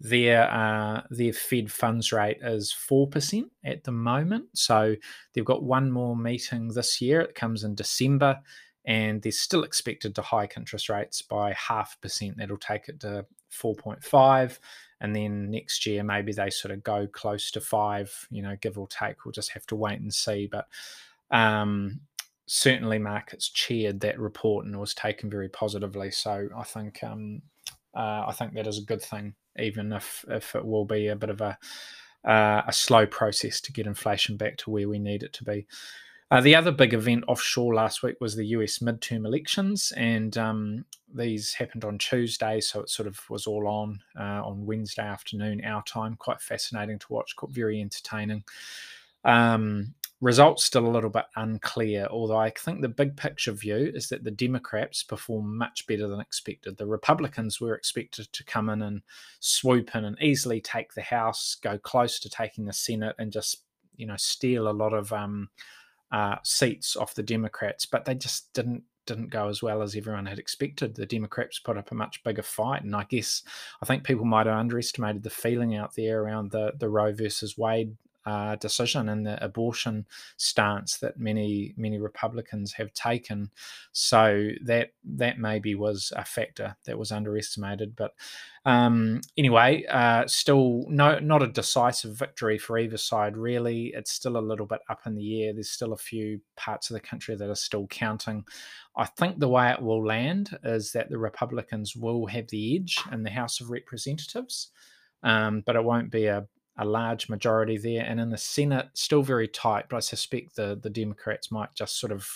Their 0.00 0.50
uh, 0.50 1.02
their 1.10 1.32
Fed 1.32 1.70
funds 1.70 2.10
rate 2.10 2.38
is 2.42 2.72
four 2.72 3.06
percent 3.06 3.52
at 3.64 3.84
the 3.84 3.92
moment, 3.92 4.46
so 4.54 4.96
they've 5.32 5.44
got 5.44 5.62
one 5.62 5.90
more 5.90 6.16
meeting 6.16 6.68
this 6.68 7.00
year. 7.00 7.20
It 7.20 7.34
comes 7.34 7.64
in 7.64 7.74
December, 7.74 8.40
and 8.86 9.20
they're 9.20 9.30
still 9.30 9.62
expected 9.62 10.14
to 10.14 10.22
hike 10.22 10.56
interest 10.56 10.88
rates 10.88 11.20
by 11.20 11.52
half 11.52 12.00
percent. 12.00 12.38
That'll 12.38 12.56
take 12.56 12.88
it 12.88 13.00
to 13.00 13.26
4.5 13.52 14.58
and 15.00 15.16
then 15.16 15.50
next 15.50 15.86
year 15.86 16.02
maybe 16.02 16.32
they 16.32 16.50
sort 16.50 16.72
of 16.72 16.82
go 16.82 17.06
close 17.06 17.50
to 17.50 17.60
five 17.60 18.26
you 18.30 18.42
know 18.42 18.56
give 18.60 18.78
or 18.78 18.86
take 18.88 19.24
we'll 19.24 19.32
just 19.32 19.50
have 19.50 19.66
to 19.66 19.76
wait 19.76 20.00
and 20.00 20.12
see 20.12 20.46
but 20.50 20.68
um, 21.30 22.00
certainly 22.46 22.98
markets 22.98 23.48
cheered 23.48 24.00
that 24.00 24.18
report 24.18 24.66
and 24.66 24.78
was 24.78 24.94
taken 24.94 25.30
very 25.30 25.48
positively 25.48 26.10
so 26.10 26.48
i 26.56 26.62
think 26.62 27.02
um, 27.02 27.42
uh, 27.94 28.24
i 28.26 28.32
think 28.32 28.54
that 28.54 28.66
is 28.66 28.78
a 28.78 28.84
good 28.84 29.02
thing 29.02 29.34
even 29.58 29.92
if 29.92 30.24
if 30.28 30.54
it 30.54 30.64
will 30.64 30.84
be 30.84 31.08
a 31.08 31.16
bit 31.16 31.30
of 31.30 31.40
a 31.40 31.58
uh, 32.22 32.62
a 32.66 32.72
slow 32.72 33.06
process 33.06 33.62
to 33.62 33.72
get 33.72 33.86
inflation 33.86 34.36
back 34.36 34.58
to 34.58 34.68
where 34.70 34.88
we 34.88 34.98
need 34.98 35.22
it 35.22 35.32
to 35.32 35.42
be 35.42 35.66
uh, 36.30 36.40
the 36.40 36.54
other 36.54 36.70
big 36.70 36.94
event 36.94 37.24
offshore 37.26 37.74
last 37.74 38.04
week 38.04 38.14
was 38.20 38.36
the 38.36 38.46
US 38.46 38.78
midterm 38.78 39.26
elections, 39.26 39.92
and 39.96 40.38
um, 40.38 40.84
these 41.12 41.54
happened 41.54 41.84
on 41.84 41.98
Tuesday, 41.98 42.60
so 42.60 42.80
it 42.80 42.88
sort 42.90 43.08
of 43.08 43.18
was 43.28 43.48
all 43.48 43.66
on 43.66 43.98
uh, 44.18 44.40
on 44.44 44.64
Wednesday 44.64 45.02
afternoon, 45.02 45.64
our 45.64 45.82
time. 45.82 46.14
Quite 46.14 46.40
fascinating 46.40 47.00
to 47.00 47.12
watch, 47.12 47.34
quite 47.34 47.50
very 47.50 47.80
entertaining. 47.80 48.44
Um, 49.24 49.94
results 50.20 50.64
still 50.64 50.86
a 50.86 50.90
little 50.90 51.10
bit 51.10 51.24
unclear, 51.36 52.06
although 52.10 52.36
I 52.36 52.50
think 52.50 52.80
the 52.80 52.88
big 52.88 53.16
picture 53.16 53.52
view 53.52 53.90
is 53.94 54.08
that 54.10 54.22
the 54.22 54.30
Democrats 54.30 55.02
perform 55.02 55.56
much 55.56 55.86
better 55.86 56.06
than 56.08 56.20
expected. 56.20 56.76
The 56.76 56.86
Republicans 56.86 57.60
were 57.60 57.74
expected 57.74 58.30
to 58.32 58.44
come 58.44 58.68
in 58.68 58.82
and 58.82 59.02
swoop 59.40 59.94
in 59.94 60.04
and 60.04 60.20
easily 60.20 60.60
take 60.60 60.92
the 60.92 61.02
House, 61.02 61.56
go 61.62 61.78
close 61.78 62.18
to 62.20 62.28
taking 62.28 62.66
the 62.66 62.72
Senate, 62.72 63.16
and 63.18 63.32
just 63.32 63.62
you 63.96 64.06
know 64.06 64.16
steal 64.16 64.68
a 64.68 64.72
lot 64.72 64.92
of 64.92 65.12
um, 65.12 65.48
uh, 66.12 66.36
seats 66.42 66.96
off 66.96 67.14
the 67.14 67.22
Democrats, 67.22 67.86
but 67.86 68.04
they 68.04 68.14
just 68.14 68.52
didn't 68.52 68.82
didn't 69.06 69.30
go 69.30 69.48
as 69.48 69.62
well 69.62 69.80
as 69.80 69.96
everyone 69.96 70.26
had 70.26 70.38
expected. 70.38 70.94
The 70.94 71.06
Democrats 71.06 71.58
put 71.58 71.78
up 71.78 71.90
a 71.90 71.94
much 71.94 72.22
bigger 72.24 72.42
fight, 72.42 72.82
and 72.82 72.94
I 72.94 73.04
guess 73.04 73.42
I 73.82 73.86
think 73.86 74.04
people 74.04 74.26
might 74.26 74.46
have 74.46 74.58
underestimated 74.58 75.22
the 75.22 75.30
feeling 75.30 75.76
out 75.76 75.94
there 75.96 76.22
around 76.22 76.50
the 76.50 76.72
the 76.78 76.90
Roe 76.90 77.12
versus 77.12 77.56
Wade 77.56 77.96
uh, 78.30 78.54
decision 78.56 79.08
and 79.08 79.26
the 79.26 79.42
abortion 79.44 80.06
stance 80.36 80.98
that 80.98 81.18
many 81.18 81.74
many 81.76 81.98
Republicans 81.98 82.72
have 82.74 82.92
taken. 82.92 83.50
So 83.92 84.50
that 84.64 84.92
that 85.04 85.38
maybe 85.38 85.74
was 85.74 86.12
a 86.16 86.24
factor 86.24 86.76
that 86.84 86.98
was 86.98 87.10
underestimated. 87.10 87.96
But 87.96 88.12
um, 88.64 89.20
anyway, 89.36 89.84
uh, 89.86 90.26
still 90.26 90.84
no 90.88 91.18
not 91.18 91.42
a 91.42 91.48
decisive 91.48 92.14
victory 92.14 92.58
for 92.58 92.78
either 92.78 92.98
side. 92.98 93.36
Really, 93.36 93.92
it's 93.94 94.12
still 94.12 94.36
a 94.36 94.48
little 94.50 94.66
bit 94.66 94.80
up 94.88 95.00
in 95.06 95.16
the 95.16 95.42
air. 95.42 95.52
There's 95.52 95.70
still 95.70 95.92
a 95.92 95.96
few 96.10 96.40
parts 96.56 96.90
of 96.90 96.94
the 96.94 97.00
country 97.00 97.34
that 97.36 97.50
are 97.50 97.54
still 97.54 97.86
counting. 97.88 98.44
I 98.96 99.06
think 99.06 99.38
the 99.38 99.48
way 99.48 99.70
it 99.70 99.82
will 99.82 100.04
land 100.04 100.56
is 100.62 100.92
that 100.92 101.10
the 101.10 101.18
Republicans 101.18 101.96
will 101.96 102.26
have 102.26 102.48
the 102.48 102.76
edge 102.76 102.98
in 103.12 103.22
the 103.22 103.30
House 103.30 103.60
of 103.60 103.70
Representatives. 103.70 104.70
Um, 105.22 105.62
but 105.66 105.76
it 105.76 105.84
won't 105.84 106.10
be 106.10 106.26
a, 106.26 106.46
a 106.80 106.84
large 106.84 107.28
majority 107.28 107.76
there. 107.76 108.04
And 108.04 108.18
in 108.18 108.30
the 108.30 108.38
Senate, 108.38 108.88
still 108.94 109.22
very 109.22 109.46
tight, 109.46 109.86
but 109.88 109.98
I 109.98 110.00
suspect 110.00 110.56
the, 110.56 110.78
the 110.82 110.90
Democrats 110.90 111.52
might 111.52 111.74
just 111.74 112.00
sort 112.00 112.10
of 112.10 112.26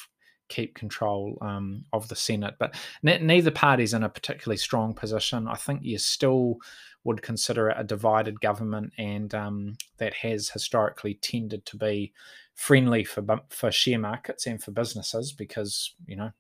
keep 0.49 0.75
control 0.75 1.39
um, 1.41 1.87
of 1.95 2.09
the 2.09 2.15
Senate. 2.15 2.55
But 2.59 2.75
ne- 3.03 3.19
neither 3.19 3.51
party's 3.51 3.95
in 3.95 4.05
a 4.05 4.09
particularly 4.09 4.59
strong 4.59 4.93
position. 4.93 5.49
I 5.49 5.57
think 5.57 5.83
you 5.83 5.99
still 5.99 6.59
would 7.05 7.23
consider 7.23 7.71
it 7.71 7.77
a 7.79 7.85
divided 7.85 8.41
government, 8.41 8.93
and 8.99 9.35
um, 9.35 9.77
that 9.97 10.15
has 10.15 10.51
historically 10.51 11.15
tended 11.15 11.65
to 11.67 11.77
be 11.77 12.13
friendly 12.55 13.03
for 13.03 13.25
for 13.49 13.73
share 13.73 13.99
markets 13.99 14.47
and 14.47 14.63
for 14.63 14.71
businesses 14.71 15.33
because 15.33 15.95
you 16.07 16.17
know 16.17 16.31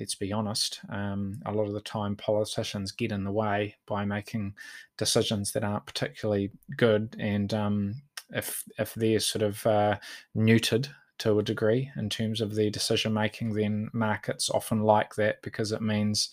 let's 0.00 0.14
be 0.14 0.32
honest, 0.32 0.80
um, 0.88 1.40
a 1.44 1.52
lot 1.52 1.66
of 1.66 1.74
the 1.74 1.80
time 1.82 2.16
politicians 2.16 2.90
get 2.90 3.12
in 3.12 3.22
the 3.22 3.30
way 3.30 3.76
by 3.86 4.04
making 4.04 4.54
decisions 4.96 5.52
that 5.52 5.62
aren't 5.62 5.86
particularly 5.86 6.50
good. 6.76 7.14
And 7.20 7.52
um, 7.52 7.94
if 8.30 8.64
if 8.78 8.94
they're 8.94 9.20
sort 9.20 9.42
of 9.42 9.64
uh, 9.66 9.98
neutered 10.34 10.88
to 11.18 11.38
a 11.38 11.42
degree 11.42 11.90
in 11.96 12.08
terms 12.08 12.40
of 12.40 12.54
their 12.54 12.70
decision 12.70 13.12
making, 13.12 13.52
then 13.52 13.90
markets 13.92 14.48
often 14.48 14.80
like 14.80 15.14
that 15.16 15.42
because 15.42 15.70
it 15.70 15.82
means 15.82 16.30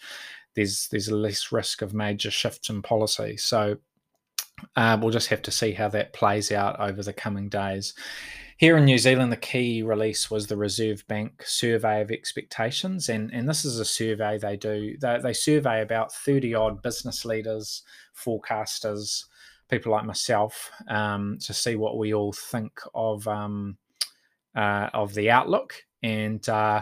there's 0.56 0.88
there's 0.88 1.12
less 1.12 1.52
risk 1.52 1.82
of 1.82 1.94
major 1.94 2.32
shifts 2.32 2.70
in 2.70 2.82
policy. 2.82 3.36
So 3.36 3.78
uh, 4.78 4.98
we'll 5.00 5.12
just 5.12 5.28
have 5.28 5.42
to 5.44 5.52
see 5.52 5.74
how 5.74 5.90
that 5.90 6.14
plays 6.14 6.52
out 6.52 6.80
over 6.80 7.04
the 7.04 7.14
coming 7.14 7.50
days. 7.50 7.94
Here 8.58 8.76
in 8.76 8.86
New 8.86 8.98
Zealand, 8.98 9.32
the 9.32 9.38
key 9.38 9.84
release 9.84 10.32
was 10.32 10.48
the 10.48 10.58
Reserve 10.58 11.08
Bank 11.08 11.44
survey 11.46 12.02
of 12.02 12.10
expectations, 12.10 13.08
and 13.08 13.32
and 13.32 13.48
this 13.48 13.64
is 13.64 13.80
a 13.80 13.86
survey 13.86 14.40
they 14.40 14.58
do. 14.58 14.98
They, 15.00 15.20
they 15.22 15.34
survey 15.34 15.84
about 15.84 16.12
thirty 16.12 16.56
odd 16.56 16.82
business 16.82 17.24
leaders, 17.24 17.84
forecasters, 18.16 19.26
people 19.70 19.92
like 19.92 20.06
myself, 20.06 20.72
um, 20.88 21.38
to 21.42 21.54
see 21.54 21.76
what 21.76 22.00
we 22.00 22.16
all 22.16 22.34
think 22.34 22.80
of 22.96 23.28
um, 23.28 23.78
uh, 24.56 24.90
of 24.92 25.14
the 25.14 25.30
outlook. 25.30 25.76
And 26.02 26.48
uh, 26.50 26.82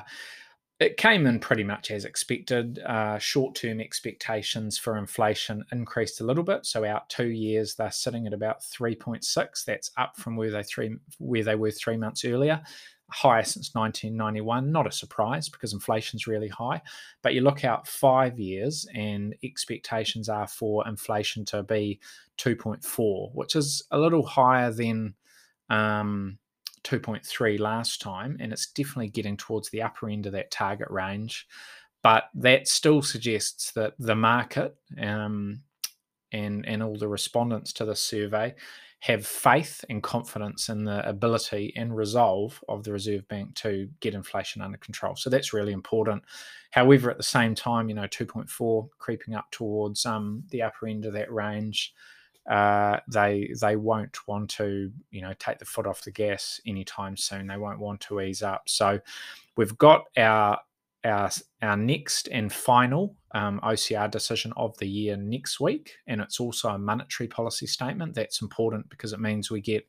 it 0.79 0.97
came 0.97 1.25
in 1.25 1.39
pretty 1.39 1.63
much 1.63 1.89
as 1.89 2.03
expected. 2.03 2.79
Uh, 2.79 3.17
Short 3.17 3.55
term 3.55 3.79
expectations 3.79 4.77
for 4.77 4.97
inflation 4.97 5.63
increased 5.71 6.19
a 6.19 6.25
little 6.25 6.43
bit. 6.43 6.65
So, 6.65 6.83
out 6.83 7.09
two 7.09 7.27
years, 7.27 7.75
they're 7.75 7.91
sitting 7.91 8.27
at 8.27 8.33
about 8.33 8.61
3.6. 8.61 9.63
That's 9.63 9.91
up 9.97 10.17
from 10.17 10.35
where 10.35 10.51
they, 10.51 10.63
three, 10.63 10.97
where 11.17 11.43
they 11.43 11.55
were 11.55 11.71
three 11.71 11.95
months 11.95 12.25
earlier. 12.25 12.61
Higher 13.09 13.43
since 13.43 13.73
1991. 13.73 14.69
Not 14.69 14.87
a 14.87 14.91
surprise 14.91 15.47
because 15.47 15.71
inflation's 15.71 16.27
really 16.27 16.49
high. 16.49 16.81
But 17.21 17.35
you 17.35 17.41
look 17.41 17.63
out 17.63 17.87
five 17.87 18.37
years, 18.37 18.85
and 18.93 19.33
expectations 19.45 20.27
are 20.27 20.47
for 20.47 20.85
inflation 20.85 21.45
to 21.45 21.63
be 21.63 22.01
2.4, 22.37 23.33
which 23.33 23.55
is 23.55 23.81
a 23.91 23.97
little 23.97 24.25
higher 24.25 24.71
than. 24.71 25.13
Um, 25.69 26.37
2.3 26.85 27.59
last 27.59 28.01
time, 28.01 28.37
and 28.39 28.53
it's 28.53 28.67
definitely 28.67 29.09
getting 29.09 29.35
towards 29.35 29.69
the 29.69 29.81
upper 29.81 30.09
end 30.09 30.25
of 30.25 30.31
that 30.33 30.51
target 30.51 30.89
range. 30.89 31.47
But 32.01 32.25
that 32.35 32.67
still 32.67 33.01
suggests 33.01 33.71
that 33.71 33.95
the 33.97 34.15
market 34.15 34.75
um, 35.01 35.61
and 36.31 36.65
and 36.67 36.83
all 36.83 36.97
the 36.97 37.07
respondents 37.07 37.73
to 37.73 37.85
the 37.85 37.95
survey 37.95 38.53
have 38.99 39.25
faith 39.25 39.85
and 39.89 40.01
confidence 40.01 40.69
in 40.69 40.83
the 40.83 41.07
ability 41.07 41.73
and 41.75 41.95
resolve 41.95 42.63
of 42.69 42.83
the 42.83 42.91
Reserve 42.91 43.27
Bank 43.27 43.53
to 43.55 43.87
get 43.99 44.15
inflation 44.15 44.61
under 44.61 44.77
control. 44.77 45.15
So 45.15 45.29
that's 45.29 45.53
really 45.53 45.73
important. 45.73 46.23
However, 46.71 47.11
at 47.11 47.17
the 47.17 47.23
same 47.23 47.53
time, 47.53 47.87
you 47.87 47.95
know, 47.95 48.07
2.4 48.07 48.89
creeping 48.97 49.35
up 49.35 49.45
towards 49.51 50.05
um, 50.05 50.43
the 50.49 50.63
upper 50.63 50.87
end 50.87 51.05
of 51.05 51.13
that 51.13 51.31
range 51.31 51.93
uh, 52.49 52.99
they 53.11 53.51
they 53.59 53.75
won't 53.75 54.27
want 54.27 54.49
to 54.51 54.91
you 55.11 55.21
know 55.21 55.33
take 55.39 55.59
the 55.59 55.65
foot 55.65 55.87
off 55.87 56.03
the 56.03 56.11
gas 56.11 56.59
anytime 56.65 57.17
soon. 57.17 57.47
They 57.47 57.57
won't 57.57 57.79
want 57.79 58.01
to 58.01 58.21
ease 58.21 58.43
up. 58.43 58.69
So 58.69 58.99
we've 59.57 59.77
got 59.77 60.05
our 60.17 60.59
our 61.03 61.29
our 61.61 61.77
next 61.77 62.27
and 62.31 62.51
final 62.51 63.15
um, 63.33 63.59
OCR 63.63 64.09
decision 64.09 64.53
of 64.57 64.77
the 64.77 64.87
year 64.87 65.17
next 65.17 65.59
week, 65.59 65.93
and 66.07 66.21
it's 66.21 66.39
also 66.39 66.69
a 66.69 66.77
monetary 66.77 67.27
policy 67.27 67.67
statement. 67.67 68.13
That's 68.13 68.41
important 68.41 68.89
because 68.89 69.13
it 69.13 69.19
means 69.19 69.49
we 69.49 69.61
get 69.61 69.87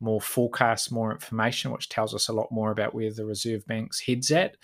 more 0.00 0.20
forecasts, 0.20 0.90
more 0.90 1.12
information, 1.12 1.70
which 1.70 1.88
tells 1.88 2.14
us 2.14 2.28
a 2.28 2.32
lot 2.32 2.52
more 2.52 2.70
about 2.70 2.94
where 2.94 3.12
the 3.12 3.24
Reserve 3.24 3.66
Bank's 3.66 4.00
heads 4.00 4.30
at. 4.30 4.56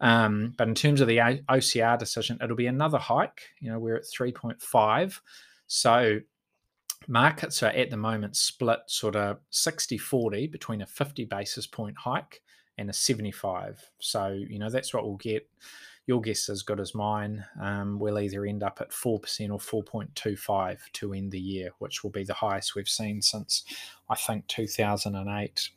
Um, 0.00 0.54
but 0.56 0.68
in 0.68 0.74
terms 0.74 1.00
of 1.00 1.08
the 1.08 1.16
OCR 1.16 1.98
decision, 1.98 2.38
it'll 2.42 2.56
be 2.56 2.66
another 2.66 2.98
hike. 2.98 3.42
You 3.60 3.70
know, 3.70 3.78
we're 3.78 3.96
at 3.96 4.04
3.5. 4.04 5.20
So 5.66 6.20
markets 7.08 7.62
are 7.62 7.70
at 7.70 7.90
the 7.90 7.96
moment 7.96 8.36
split 8.36 8.80
sort 8.86 9.16
of 9.16 9.38
60 9.50 9.98
40 9.98 10.46
between 10.46 10.82
a 10.82 10.86
50 10.86 11.24
basis 11.24 11.66
point 11.66 11.96
hike 11.98 12.42
and 12.78 12.90
a 12.90 12.92
75. 12.92 13.90
So, 13.98 14.28
you 14.28 14.58
know, 14.58 14.70
that's 14.70 14.92
what 14.92 15.04
we'll 15.04 15.16
get. 15.16 15.48
Your 16.06 16.20
guess 16.20 16.44
is 16.44 16.50
as 16.50 16.62
good 16.62 16.78
as 16.78 16.94
mine. 16.94 17.44
Um, 17.60 17.98
we'll 17.98 18.18
either 18.18 18.44
end 18.44 18.62
up 18.62 18.78
at 18.80 18.90
4% 18.90 19.50
or 19.50 19.82
4.25 19.82 20.78
to 20.92 21.12
end 21.12 21.32
the 21.32 21.40
year, 21.40 21.70
which 21.78 22.04
will 22.04 22.10
be 22.10 22.22
the 22.22 22.34
highest 22.34 22.76
we've 22.76 22.88
seen 22.88 23.20
since, 23.22 23.64
I 24.08 24.14
think, 24.14 24.46
2008. 24.46 25.70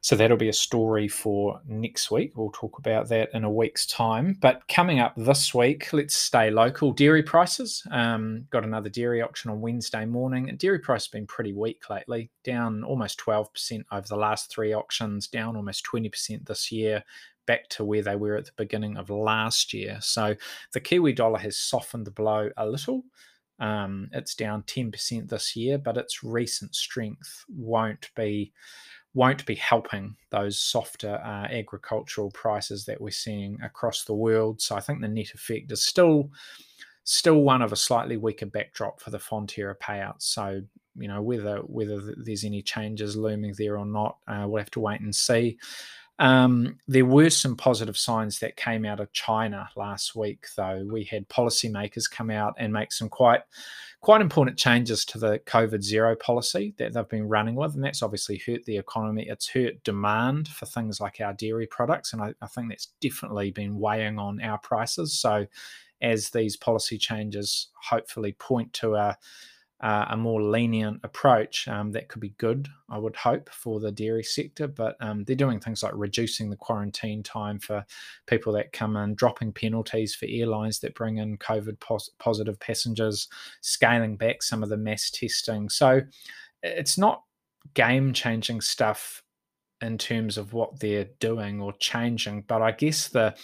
So 0.00 0.14
that'll 0.14 0.36
be 0.36 0.48
a 0.48 0.52
story 0.52 1.08
for 1.08 1.60
next 1.66 2.10
week. 2.10 2.36
We'll 2.36 2.52
talk 2.52 2.78
about 2.78 3.08
that 3.08 3.30
in 3.34 3.44
a 3.44 3.50
week's 3.50 3.86
time. 3.86 4.36
But 4.40 4.66
coming 4.68 5.00
up 5.00 5.14
this 5.16 5.52
week, 5.52 5.92
let's 5.92 6.14
stay 6.14 6.50
local. 6.50 6.92
Dairy 6.92 7.22
prices. 7.22 7.82
Um, 7.90 8.46
got 8.50 8.64
another 8.64 8.88
dairy 8.88 9.22
auction 9.22 9.50
on 9.50 9.60
Wednesday 9.60 10.04
morning. 10.04 10.48
And 10.48 10.58
dairy 10.58 10.78
price 10.78 11.04
has 11.06 11.10
been 11.10 11.26
pretty 11.26 11.52
weak 11.52 11.90
lately, 11.90 12.30
down 12.44 12.84
almost 12.84 13.18
12% 13.18 13.82
over 13.90 14.06
the 14.06 14.16
last 14.16 14.50
three 14.50 14.72
auctions, 14.72 15.26
down 15.26 15.56
almost 15.56 15.84
20% 15.84 16.46
this 16.46 16.70
year, 16.70 17.02
back 17.46 17.68
to 17.70 17.84
where 17.84 18.02
they 18.02 18.16
were 18.16 18.36
at 18.36 18.46
the 18.46 18.52
beginning 18.56 18.96
of 18.96 19.10
last 19.10 19.74
year. 19.74 19.98
So 20.00 20.36
the 20.72 20.80
Kiwi 20.80 21.12
dollar 21.12 21.38
has 21.40 21.58
softened 21.58 22.06
the 22.06 22.12
blow 22.12 22.50
a 22.56 22.66
little. 22.66 23.02
Um, 23.58 24.08
it's 24.12 24.36
down 24.36 24.62
10% 24.62 25.28
this 25.28 25.56
year, 25.56 25.78
but 25.78 25.96
its 25.96 26.22
recent 26.22 26.76
strength 26.76 27.44
won't 27.48 28.10
be 28.14 28.52
won't 29.18 29.44
be 29.46 29.56
helping 29.56 30.14
those 30.30 30.60
softer 30.60 31.20
uh, 31.24 31.52
agricultural 31.52 32.30
prices 32.30 32.84
that 32.84 33.00
we're 33.00 33.10
seeing 33.10 33.58
across 33.64 34.04
the 34.04 34.14
world. 34.14 34.62
So 34.62 34.76
I 34.76 34.80
think 34.80 35.00
the 35.00 35.08
net 35.08 35.34
effect 35.34 35.72
is 35.72 35.82
still 35.82 36.30
still 37.02 37.40
one 37.40 37.60
of 37.60 37.72
a 37.72 37.76
slightly 37.76 38.16
weaker 38.16 38.46
backdrop 38.46 39.00
for 39.00 39.10
the 39.10 39.18
Fonterra 39.18 39.74
payouts. 39.76 40.22
So 40.22 40.62
you 40.96 41.08
know 41.08 41.20
whether 41.20 41.56
whether 41.62 42.14
there's 42.16 42.44
any 42.44 42.62
changes 42.62 43.16
looming 43.16 43.54
there 43.58 43.76
or 43.76 43.86
not, 43.86 44.18
uh, 44.28 44.44
we'll 44.46 44.62
have 44.62 44.70
to 44.70 44.80
wait 44.80 45.00
and 45.00 45.12
see. 45.12 45.58
Um, 46.18 46.78
there 46.88 47.04
were 47.04 47.30
some 47.30 47.56
positive 47.56 47.96
signs 47.96 48.40
that 48.40 48.56
came 48.56 48.84
out 48.84 48.98
of 48.98 49.12
China 49.12 49.68
last 49.76 50.16
week, 50.16 50.46
though. 50.56 50.84
We 50.90 51.04
had 51.04 51.28
policymakers 51.28 52.10
come 52.10 52.30
out 52.30 52.54
and 52.58 52.72
make 52.72 52.92
some 52.92 53.08
quite 53.08 53.42
quite 54.00 54.20
important 54.20 54.56
changes 54.56 55.04
to 55.04 55.18
the 55.18 55.40
COVID 55.40 55.82
zero 55.82 56.14
policy 56.16 56.74
that 56.78 56.92
they've 56.92 57.08
been 57.08 57.28
running 57.28 57.54
with, 57.54 57.74
and 57.74 57.84
that's 57.84 58.02
obviously 58.02 58.40
hurt 58.44 58.64
the 58.64 58.78
economy. 58.78 59.26
It's 59.28 59.48
hurt 59.48 59.82
demand 59.84 60.48
for 60.48 60.66
things 60.66 61.00
like 61.00 61.20
our 61.20 61.32
dairy 61.32 61.66
products, 61.66 62.12
and 62.12 62.22
I, 62.22 62.34
I 62.42 62.46
think 62.48 62.68
that's 62.68 62.88
definitely 63.00 63.52
been 63.52 63.78
weighing 63.78 64.18
on 64.18 64.40
our 64.40 64.58
prices. 64.58 65.18
So, 65.18 65.46
as 66.00 66.30
these 66.30 66.56
policy 66.56 66.96
changes 66.96 67.68
hopefully 67.74 68.32
point 68.38 68.72
to 68.72 68.94
a 68.94 69.16
uh, 69.80 70.06
a 70.10 70.16
more 70.16 70.42
lenient 70.42 71.00
approach 71.04 71.68
um, 71.68 71.92
that 71.92 72.08
could 72.08 72.20
be 72.20 72.34
good, 72.38 72.68
I 72.88 72.98
would 72.98 73.14
hope, 73.14 73.48
for 73.50 73.78
the 73.78 73.92
dairy 73.92 74.24
sector. 74.24 74.66
But 74.66 74.96
um, 75.00 75.24
they're 75.24 75.36
doing 75.36 75.60
things 75.60 75.82
like 75.82 75.92
reducing 75.94 76.50
the 76.50 76.56
quarantine 76.56 77.22
time 77.22 77.60
for 77.60 77.84
people 78.26 78.52
that 78.54 78.72
come 78.72 78.96
in, 78.96 79.14
dropping 79.14 79.52
penalties 79.52 80.14
for 80.14 80.26
airlines 80.28 80.80
that 80.80 80.94
bring 80.94 81.18
in 81.18 81.38
COVID 81.38 81.78
pos- 81.78 82.10
positive 82.18 82.58
passengers, 82.58 83.28
scaling 83.60 84.16
back 84.16 84.42
some 84.42 84.62
of 84.62 84.68
the 84.68 84.76
mass 84.76 85.10
testing. 85.10 85.68
So 85.68 86.00
it's 86.62 86.98
not 86.98 87.22
game 87.74 88.12
changing 88.12 88.60
stuff 88.60 89.22
in 89.80 89.96
terms 89.96 90.38
of 90.38 90.52
what 90.52 90.80
they're 90.80 91.08
doing 91.20 91.60
or 91.60 91.72
changing, 91.74 92.42
but 92.42 92.62
I 92.62 92.72
guess 92.72 93.08
the 93.08 93.36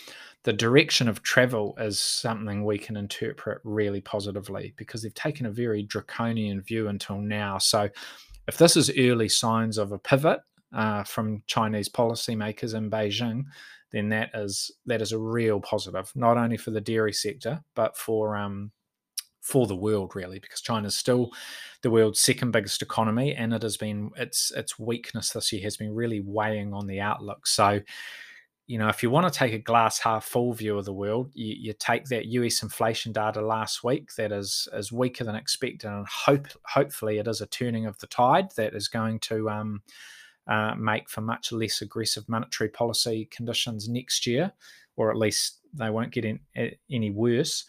the 0.44 0.52
direction 0.52 1.08
of 1.08 1.22
travel 1.22 1.74
is 1.78 1.98
something 1.98 2.64
we 2.64 2.78
can 2.78 2.96
interpret 2.96 3.60
really 3.64 4.00
positively 4.00 4.74
because 4.76 5.02
they've 5.02 5.14
taken 5.14 5.46
a 5.46 5.50
very 5.50 5.82
draconian 5.82 6.60
view 6.60 6.88
until 6.88 7.18
now. 7.18 7.58
So, 7.58 7.88
if 8.46 8.58
this 8.58 8.76
is 8.76 8.92
early 8.98 9.30
signs 9.30 9.78
of 9.78 9.92
a 9.92 9.98
pivot 9.98 10.40
uh, 10.74 11.02
from 11.04 11.42
Chinese 11.46 11.88
policymakers 11.88 12.74
in 12.74 12.90
Beijing, 12.90 13.44
then 13.90 14.10
that 14.10 14.30
is 14.34 14.70
that 14.84 15.00
is 15.00 15.12
a 15.12 15.18
real 15.18 15.60
positive, 15.60 16.12
not 16.14 16.36
only 16.36 16.58
for 16.58 16.70
the 16.70 16.80
dairy 16.80 17.12
sector 17.12 17.62
but 17.74 17.96
for 17.96 18.36
um, 18.36 18.70
for 19.40 19.66
the 19.66 19.76
world 19.76 20.14
really, 20.14 20.38
because 20.40 20.60
China 20.60 20.88
is 20.88 20.96
still 20.96 21.30
the 21.82 21.90
world's 21.90 22.20
second 22.20 22.50
biggest 22.50 22.82
economy, 22.82 23.34
and 23.34 23.54
it 23.54 23.62
has 23.62 23.78
been 23.78 24.10
its 24.16 24.52
its 24.54 24.78
weakness 24.78 25.30
this 25.30 25.52
year 25.52 25.62
has 25.62 25.78
been 25.78 25.94
really 25.94 26.20
weighing 26.20 26.74
on 26.74 26.86
the 26.86 27.00
outlook. 27.00 27.46
So 27.46 27.80
you 28.66 28.78
know, 28.78 28.88
if 28.88 29.02
you 29.02 29.10
want 29.10 29.30
to 29.30 29.38
take 29.38 29.52
a 29.52 29.58
glass 29.58 29.98
half 29.98 30.24
full 30.24 30.52
view 30.54 30.78
of 30.78 30.86
the 30.86 30.92
world, 30.92 31.30
you, 31.34 31.54
you, 31.58 31.74
take 31.78 32.06
that 32.06 32.26
US 32.26 32.62
inflation 32.62 33.12
data 33.12 33.42
last 33.42 33.84
week 33.84 34.14
that 34.14 34.32
is 34.32 34.68
is 34.72 34.90
weaker 34.90 35.22
than 35.24 35.34
expected, 35.34 35.88
and 35.88 36.06
hope 36.06 36.48
hopefully 36.66 37.18
it 37.18 37.28
is 37.28 37.40
a 37.40 37.46
turning 37.46 37.84
of 37.84 37.98
the 37.98 38.06
tide 38.06 38.50
that 38.56 38.74
is 38.74 38.88
going 38.88 39.18
to 39.20 39.50
um, 39.50 39.82
uh, 40.46 40.74
make 40.76 41.10
for 41.10 41.20
much 41.20 41.52
less 41.52 41.82
aggressive 41.82 42.26
monetary 42.28 42.70
policy 42.70 43.28
conditions 43.30 43.88
next 43.88 44.26
year, 44.26 44.52
or 44.96 45.10
at 45.10 45.18
least 45.18 45.58
they 45.74 45.90
won't 45.90 46.12
get 46.12 46.24
in, 46.24 46.40
any 46.90 47.10
worse. 47.10 47.64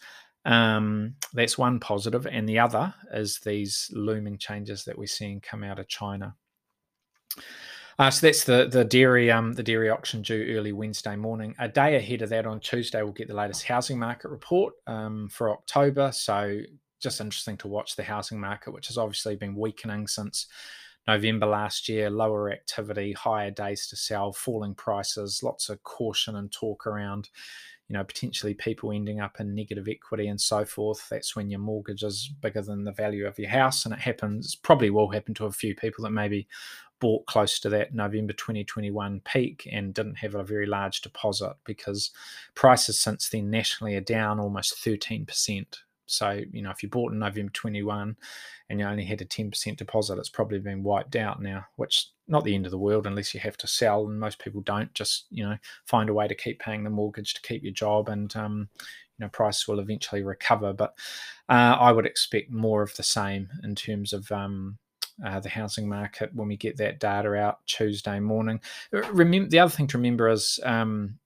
Um, 0.46 1.16
that's 1.34 1.58
one 1.58 1.78
positive, 1.78 2.26
and 2.26 2.48
the 2.48 2.58
other 2.58 2.94
is 3.12 3.40
these 3.40 3.90
looming 3.92 4.38
changes 4.38 4.84
that 4.84 4.96
we're 4.96 5.06
seeing 5.06 5.40
come 5.40 5.62
out 5.62 5.78
of 5.78 5.88
China. 5.88 6.36
Uh, 7.98 8.10
so 8.10 8.26
that's 8.26 8.44
the 8.44 8.68
the 8.68 8.84
dairy 8.84 9.30
um 9.30 9.54
the 9.54 9.62
dairy 9.62 9.88
auction 9.88 10.20
due 10.20 10.54
early 10.56 10.72
Wednesday 10.72 11.16
morning. 11.16 11.54
A 11.58 11.68
day 11.68 11.96
ahead 11.96 12.22
of 12.22 12.28
that 12.28 12.46
on 12.46 12.60
Tuesday, 12.60 13.02
we'll 13.02 13.12
get 13.12 13.28
the 13.28 13.34
latest 13.34 13.64
housing 13.64 13.98
market 13.98 14.28
report 14.28 14.74
um, 14.86 15.28
for 15.30 15.50
October. 15.50 16.12
So 16.12 16.60
just 17.00 17.20
interesting 17.20 17.56
to 17.58 17.68
watch 17.68 17.96
the 17.96 18.02
housing 18.02 18.38
market, 18.38 18.72
which 18.72 18.88
has 18.88 18.98
obviously 18.98 19.36
been 19.36 19.54
weakening 19.54 20.06
since 20.06 20.46
November 21.06 21.46
last 21.46 21.88
year. 21.88 22.10
Lower 22.10 22.50
activity, 22.50 23.12
higher 23.12 23.50
days 23.50 23.86
to 23.88 23.96
sell, 23.96 24.32
falling 24.32 24.74
prices, 24.74 25.42
lots 25.42 25.70
of 25.70 25.82
caution 25.82 26.36
and 26.36 26.52
talk 26.52 26.86
around 26.86 27.30
you 27.88 27.94
know, 27.94 28.02
potentially 28.02 28.54
people 28.54 28.90
ending 28.90 29.20
up 29.20 29.38
in 29.38 29.54
negative 29.54 29.88
equity 29.88 30.26
and 30.26 30.40
so 30.40 30.64
forth. 30.64 31.08
That's 31.08 31.36
when 31.36 31.50
your 31.50 31.60
mortgage 31.60 32.02
is 32.02 32.30
bigger 32.40 32.62
than 32.62 32.84
the 32.84 32.92
value 32.92 33.26
of 33.26 33.38
your 33.38 33.50
house. 33.50 33.84
And 33.84 33.94
it 33.94 34.00
happens, 34.00 34.56
probably 34.56 34.90
will 34.90 35.10
happen 35.10 35.34
to 35.34 35.46
a 35.46 35.52
few 35.52 35.74
people 35.74 36.02
that 36.04 36.10
maybe 36.10 36.48
bought 36.98 37.26
close 37.26 37.60
to 37.60 37.68
that 37.68 37.94
November 37.94 38.32
2021 38.32 39.20
peak 39.20 39.68
and 39.70 39.94
didn't 39.94 40.16
have 40.16 40.34
a 40.34 40.42
very 40.42 40.66
large 40.66 41.02
deposit 41.02 41.54
because 41.64 42.10
prices 42.54 42.98
since 42.98 43.28
then 43.28 43.50
nationally 43.50 43.94
are 43.94 44.00
down 44.00 44.40
almost 44.40 44.84
13%. 44.84 45.66
So, 46.06 46.40
you 46.50 46.62
know, 46.62 46.70
if 46.70 46.82
you 46.82 46.88
bought 46.88 47.12
in 47.12 47.18
November 47.18 47.52
21 47.52 48.16
and 48.68 48.80
you 48.80 48.86
only 48.86 49.04
had 49.04 49.20
a 49.20 49.26
10% 49.26 49.76
deposit, 49.76 50.18
it's 50.18 50.28
probably 50.28 50.58
been 50.58 50.82
wiped 50.82 51.16
out 51.16 51.42
now, 51.42 51.66
which 51.76 52.08
not 52.28 52.44
the 52.44 52.54
end 52.54 52.66
of 52.66 52.72
the 52.72 52.78
world 52.78 53.06
unless 53.06 53.34
you 53.34 53.40
have 53.40 53.56
to 53.58 53.66
sell. 53.66 54.06
And 54.06 54.18
most 54.18 54.38
people 54.38 54.60
don't 54.62 54.92
just, 54.94 55.26
you 55.30 55.44
know, 55.44 55.56
find 55.86 56.08
a 56.08 56.14
way 56.14 56.28
to 56.28 56.34
keep 56.34 56.58
paying 56.58 56.84
the 56.84 56.90
mortgage 56.90 57.34
to 57.34 57.42
keep 57.42 57.62
your 57.62 57.72
job 57.72 58.08
and, 58.08 58.34
um, 58.36 58.68
you 58.80 59.24
know, 59.24 59.28
prices 59.28 59.66
will 59.66 59.80
eventually 59.80 60.22
recover. 60.22 60.72
But 60.72 60.94
uh, 61.48 61.76
I 61.78 61.92
would 61.92 62.06
expect 62.06 62.50
more 62.50 62.82
of 62.82 62.94
the 62.96 63.02
same 63.02 63.48
in 63.62 63.74
terms 63.74 64.12
of, 64.12 64.30
um, 64.32 64.78
uh, 65.24 65.40
the 65.40 65.48
housing 65.48 65.88
market 65.88 66.34
when 66.34 66.48
we 66.48 66.58
get 66.58 66.76
that 66.76 67.00
data 67.00 67.34
out 67.34 67.64
Tuesday 67.66 68.20
morning. 68.20 68.60
Remember, 68.90 69.48
the 69.48 69.60
other 69.60 69.70
thing 69.70 69.86
to 69.86 69.96
remember 69.96 70.28
is 70.28 70.60
um, 70.62 71.18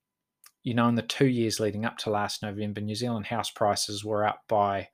you 0.62 0.74
know, 0.74 0.88
in 0.88 0.94
the 0.94 1.02
two 1.02 1.26
years 1.26 1.60
leading 1.60 1.84
up 1.84 1.96
to 1.98 2.10
last 2.10 2.42
November, 2.42 2.80
New 2.80 2.94
Zealand 2.94 3.26
house 3.26 3.50
prices 3.50 4.04
were 4.04 4.26
up 4.26 4.42
by 4.48 4.88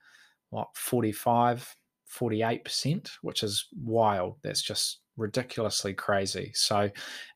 what 0.50 0.68
45, 0.74 1.76
48%, 2.08 3.10
which 3.22 3.42
is 3.42 3.66
wild. 3.82 4.36
That's 4.42 4.62
just 4.62 5.00
ridiculously 5.16 5.94
crazy. 5.94 6.52
So 6.54 6.90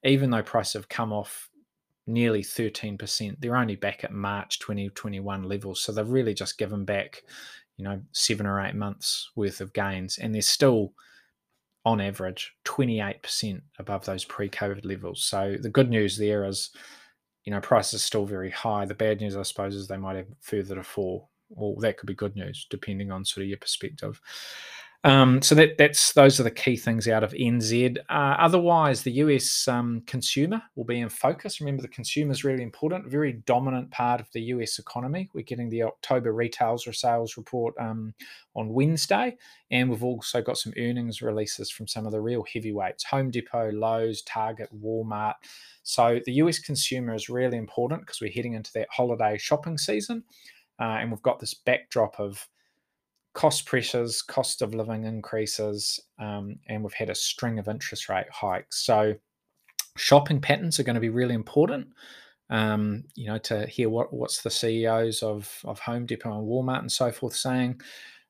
even 0.05 0.31
though 0.31 0.43
prices 0.43 0.75
have 0.75 0.89
come 0.89 1.13
off 1.13 1.49
nearly 2.07 2.43
13%, 2.43 3.37
they're 3.39 3.57
only 3.57 3.77
back 3.77 4.05
at 4.05 4.13
March 4.13 4.59
2021 4.59 5.43
levels. 5.45 5.81
So 5.81 5.93
they've 5.93 6.09
really 6.09 6.35
just 6.35 6.59
given 6.59 6.85
back, 6.85 7.23
you 7.77 7.85
know, 7.85 8.01
seven 8.13 8.47
or 8.47 8.61
eight 8.65 8.75
months 8.75 9.31
worth 9.37 9.61
of 9.61 9.73
gains. 9.73 10.19
And 10.19 10.35
they're 10.35 10.43
still 10.43 10.93
on 11.85 12.01
average 12.01 12.53
28% 12.67 13.61
above 13.79 14.05
those 14.05 14.25
pre-COVID 14.25 14.85
levels. 14.85 15.25
So 15.25 15.57
the 15.59 15.71
good 15.71 15.89
news 15.89 16.19
there 16.19 16.45
is 16.45 16.71
you 17.45 17.53
know, 17.53 17.61
prices 17.61 17.95
are 17.95 18.05
still 18.05 18.27
very 18.27 18.51
high. 18.51 18.85
The 18.85 18.95
bad 18.95 19.21
news, 19.21 19.37
I 19.37 19.43
suppose, 19.43 19.75
is 19.75 19.89
they 19.89 19.97
might 19.97 20.17
have 20.17 20.27
further 20.41 20.75
to 20.75 20.83
fall. 20.83 21.31
Or 21.57 21.81
that 21.81 21.97
could 21.97 22.07
be 22.07 22.15
good 22.15 22.37
news, 22.37 22.67
depending 22.71 23.11
on 23.11 23.25
sort 23.25 23.43
of 23.43 23.49
your 23.49 23.59
perspective. 23.59 24.21
Um, 25.03 25.41
so 25.41 25.55
that 25.55 25.79
that's 25.79 26.13
those 26.13 26.39
are 26.39 26.43
the 26.43 26.51
key 26.51 26.77
things 26.77 27.09
out 27.09 27.25
of 27.25 27.33
NZ. 27.33 27.97
Uh, 28.11 28.37
otherwise, 28.39 29.03
the 29.03 29.13
US 29.13 29.67
um, 29.67 30.03
consumer 30.07 30.61
will 30.77 30.85
be 30.85 31.01
in 31.01 31.09
focus. 31.09 31.59
Remember, 31.59 31.81
the 31.81 31.89
consumer 31.89 32.33
is 32.33 32.45
really 32.45 32.63
important, 32.63 33.11
very 33.11 33.33
dominant 33.47 33.91
part 33.91 34.21
of 34.21 34.31
the 34.33 34.43
US 34.43 34.79
economy. 34.79 35.31
We're 35.33 35.45
getting 35.45 35.71
the 35.71 35.85
October 35.85 36.35
retails 36.35 36.87
or 36.87 36.93
sales 36.93 37.39
report 37.39 37.75
um, 37.81 38.13
on 38.55 38.75
Wednesday, 38.75 39.39
and 39.71 39.89
we've 39.89 40.05
also 40.05 40.43
got 40.43 40.59
some 40.59 40.75
earnings 40.77 41.23
releases 41.23 41.71
from 41.71 41.89
some 41.89 42.05
of 42.05 42.13
the 42.13 42.21
real 42.21 42.45
heavyweights: 42.53 43.05
Home 43.05 43.31
Depot, 43.31 43.71
Lowe's, 43.73 44.21
Target, 44.23 44.69
Walmart. 44.83 45.35
So 45.83 46.21
the 46.27 46.35
US 46.35 46.59
consumer 46.59 47.15
is 47.15 47.31
really 47.31 47.57
important 47.57 48.03
because 48.03 48.21
we're 48.21 48.33
heading 48.33 48.53
into 48.53 48.73
that 48.75 48.89
holiday 48.91 49.39
shopping 49.39 49.79
season, 49.79 50.25
uh, 50.79 50.99
and 51.01 51.11
we've 51.11 51.23
got 51.23 51.39
this 51.39 51.55
backdrop 51.55 52.21
of 52.21 52.47
cost 53.33 53.67
pressures, 53.67 54.23
cost 54.23 54.63
of 54.63 54.75
living 54.75 55.05
increases, 55.05 56.01
um, 56.19 56.59
and 56.69 56.83
we've 56.83 56.93
had 56.93 57.11
a 57.11 57.15
string 57.15 57.59
of 57.59 57.69
interest 57.69 58.09
rate 58.09 58.31
hikes. 58.31 58.85
So, 58.85 59.15
shopping 59.97 60.41
patterns 60.41 60.79
are 60.81 60.85
going 60.85 60.95
to 60.95 61.01
be 61.01 61.09
really 61.11 61.35
important. 61.35 61.89
Um, 62.51 63.05
you 63.15 63.27
know, 63.29 63.39
to 63.39 63.67
hear 63.67 63.89
what 63.89 64.13
what's 64.13 64.43
the 64.43 64.51
CEOs 64.51 65.23
of 65.23 65.61
of 65.65 65.79
Home 65.81 66.07
Depot 66.07 66.37
and 66.37 66.49
Walmart 66.49 66.81
and 66.81 66.93
so 66.93 67.11
forth 67.13 67.37
saying. 67.37 67.81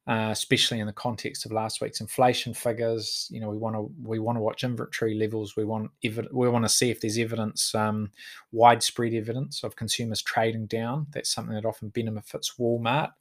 uh, 0.06 0.30
especially 0.32 0.80
in 0.80 0.86
the 0.86 0.92
context 0.92 1.44
of 1.44 1.52
last 1.52 1.80
week's 1.80 2.00
inflation 2.00 2.54
figures. 2.54 3.28
You 3.30 3.40
know, 3.40 3.48
we 3.50 3.56
want 3.58 3.76
to 3.76 3.92
we 4.02 4.18
want 4.18 4.36
to 4.36 4.42
watch 4.42 4.64
inventory 4.64 5.14
levels. 5.14 5.56
We 5.56 5.64
want 5.64 5.90
we 6.02 6.48
want 6.48 6.64
to 6.64 6.68
see 6.68 6.90
if 6.90 7.00
there's 7.00 7.18
evidence, 7.18 7.74
um, 7.74 8.10
widespread 8.50 9.14
evidence 9.14 9.62
of 9.62 9.76
consumers 9.76 10.22
trading 10.22 10.66
down. 10.66 11.06
That's 11.12 11.32
something 11.32 11.54
that 11.54 11.66
often 11.66 11.90
benefits 11.90 12.54
Walmart 12.58 13.12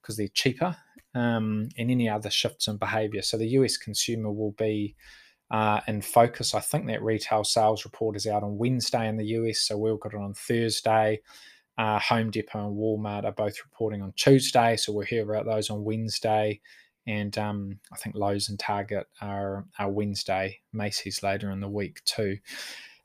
because 0.00 0.16
they're 0.16 0.28
cheaper, 0.28 0.76
um, 1.18 1.68
and 1.76 1.90
any 1.90 2.08
other 2.08 2.30
shifts 2.30 2.68
in 2.68 2.76
behaviour. 2.76 3.22
So 3.22 3.36
the 3.36 3.48
US 3.48 3.76
consumer 3.76 4.30
will 4.30 4.52
be. 4.52 4.96
Uh, 5.50 5.80
in 5.88 6.02
focus, 6.02 6.54
I 6.54 6.60
think 6.60 6.86
that 6.88 7.02
retail 7.02 7.42
sales 7.42 7.86
report 7.86 8.16
is 8.16 8.26
out 8.26 8.42
on 8.42 8.58
Wednesday 8.58 9.08
in 9.08 9.16
the 9.16 9.28
US, 9.28 9.62
so 9.62 9.78
we'll 9.78 9.96
get 9.96 10.12
it 10.12 10.18
on 10.18 10.34
Thursday. 10.34 11.22
Uh, 11.78 11.98
Home 12.00 12.30
Depot 12.30 12.66
and 12.66 12.76
Walmart 12.76 13.24
are 13.24 13.32
both 13.32 13.56
reporting 13.64 14.02
on 14.02 14.12
Tuesday, 14.14 14.76
so 14.76 14.92
we'll 14.92 15.06
hear 15.06 15.22
about 15.22 15.46
those 15.46 15.70
on 15.70 15.84
Wednesday. 15.84 16.60
And 17.06 17.38
um, 17.38 17.78
I 17.90 17.96
think 17.96 18.14
Lowe's 18.14 18.50
and 18.50 18.58
Target 18.58 19.06
are, 19.22 19.64
are 19.78 19.90
Wednesday, 19.90 20.60
Macy's 20.74 21.22
later 21.22 21.50
in 21.50 21.60
the 21.60 21.68
week 21.68 22.04
too. 22.04 22.36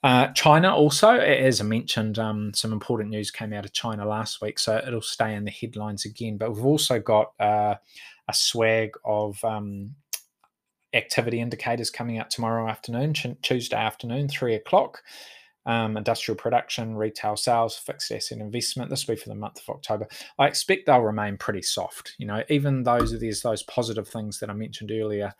Uh, 0.03 0.27
China 0.33 0.75
also, 0.75 1.11
as 1.11 1.61
I 1.61 1.63
mentioned, 1.63 2.19
um, 2.19 2.53
some 2.53 2.73
important 2.73 3.09
news 3.09 3.31
came 3.31 3.53
out 3.53 3.63
of 3.63 3.71
China 3.71 4.05
last 4.05 4.41
week, 4.41 4.59
so 4.59 4.81
it'll 4.85 5.01
stay 5.01 5.33
in 5.33 5.45
the 5.45 5.51
headlines 5.51 6.03
again. 6.03 6.37
But 6.37 6.53
we've 6.53 6.65
also 6.65 6.99
got 6.99 7.31
uh, 7.39 7.75
a 8.27 8.33
swag 8.33 8.91
of 9.05 9.41
um, 9.45 9.95
activity 10.93 11.39
indicators 11.39 11.89
coming 11.89 12.17
out 12.19 12.29
tomorrow 12.29 12.67
afternoon, 12.67 13.13
Tuesday 13.41 13.77
afternoon, 13.77 14.27
three 14.27 14.55
o'clock 14.55 15.01
um, 15.65 15.97
industrial 15.97 16.37
production, 16.37 16.95
retail 16.95 17.35
sales, 17.35 17.77
fixed 17.77 18.11
asset 18.11 18.39
investment. 18.39 18.89
This 18.89 19.07
will 19.07 19.15
be 19.15 19.21
for 19.21 19.29
the 19.29 19.35
month 19.35 19.61
of 19.61 19.75
October. 19.75 20.07
I 20.37 20.47
expect 20.47 20.85
they'll 20.85 20.99
remain 20.99 21.37
pretty 21.37 21.61
soft. 21.61 22.15
You 22.17 22.27
know, 22.27 22.43
even 22.49 22.83
those 22.83 23.17
there's 23.17 23.41
those 23.41 23.63
positive 23.63 24.07
things 24.07 24.39
that 24.39 24.49
I 24.49 24.53
mentioned 24.53 24.91
earlier. 24.91 25.33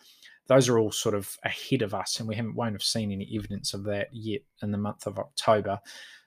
Those 0.48 0.68
are 0.70 0.78
all 0.78 0.92
sort 0.92 1.16
of 1.16 1.38
ahead 1.44 1.82
of 1.82 1.94
us, 1.94 2.20
and 2.20 2.28
we 2.28 2.36
haven't 2.36 2.56
won't 2.56 2.74
have 2.74 2.84
seen 2.84 3.12
any 3.12 3.30
evidence 3.36 3.74
of 3.74 3.84
that 3.86 4.10
yet 4.12 4.42
in 4.62 4.72
the 4.72 4.78
month 4.78 5.08
of 5.08 5.18
October. 5.20 5.80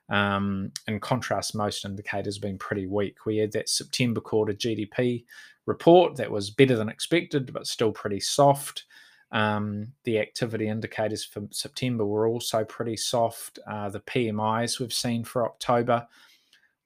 Um, 0.08 0.72
in 0.86 1.00
contrast, 1.00 1.54
most 1.54 1.84
indicators 1.84 2.36
have 2.36 2.42
been 2.42 2.58
pretty 2.58 2.86
weak. 2.86 3.26
We 3.26 3.38
had 3.38 3.52
that 3.52 3.68
September 3.68 4.20
quarter 4.20 4.52
GDP 4.52 5.24
report 5.66 6.16
that 6.16 6.30
was 6.30 6.50
better 6.50 6.76
than 6.76 6.88
expected, 6.88 7.52
but 7.52 7.66
still 7.66 7.92
pretty 7.92 8.20
soft. 8.20 8.84
Um, 9.32 9.88
the 10.04 10.20
activity 10.20 10.68
indicators 10.68 11.24
for 11.24 11.42
September 11.50 12.06
were 12.06 12.28
also 12.28 12.64
pretty 12.64 12.96
soft. 12.96 13.58
Uh, 13.68 13.88
the 13.88 14.00
PMIs 14.00 14.78
we've 14.78 14.92
seen 14.92 15.24
for 15.24 15.44
October 15.44 16.06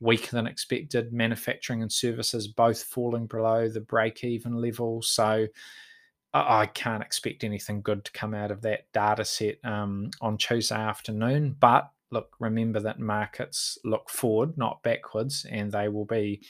weaker 0.01 0.31
than 0.31 0.47
expected. 0.47 1.12
Manufacturing 1.12 1.83
and 1.83 1.93
services 1.93 2.49
both 2.49 2.83
falling 2.83 3.27
below 3.27 3.69
the 3.69 3.83
break 3.83 4.25
even 4.25 4.55
level. 4.55 5.03
So 5.03 5.47
I 6.33 6.66
can't 6.66 7.03
expect 7.03 7.43
anything 7.43 7.83
good 7.83 8.05
to 8.05 8.12
come 8.12 8.35
out 8.35 8.51
of 8.51 8.62
that 8.62 8.93
data 8.93 9.25
set 9.25 9.59
um, 9.64 10.11
on 10.21 10.38
Tuesday 10.38 10.77
afternoon. 10.77 11.57
But 11.59 11.90
look, 12.11 12.35
remember 12.38 12.81
that 12.81 13.01
markets 13.01 13.79
look 13.85 14.09
forward, 14.09 14.57
not 14.57 14.83
backwards, 14.83 15.45
and 15.51 15.73
they 15.73 15.88
will 15.88 16.05
be 16.05 16.43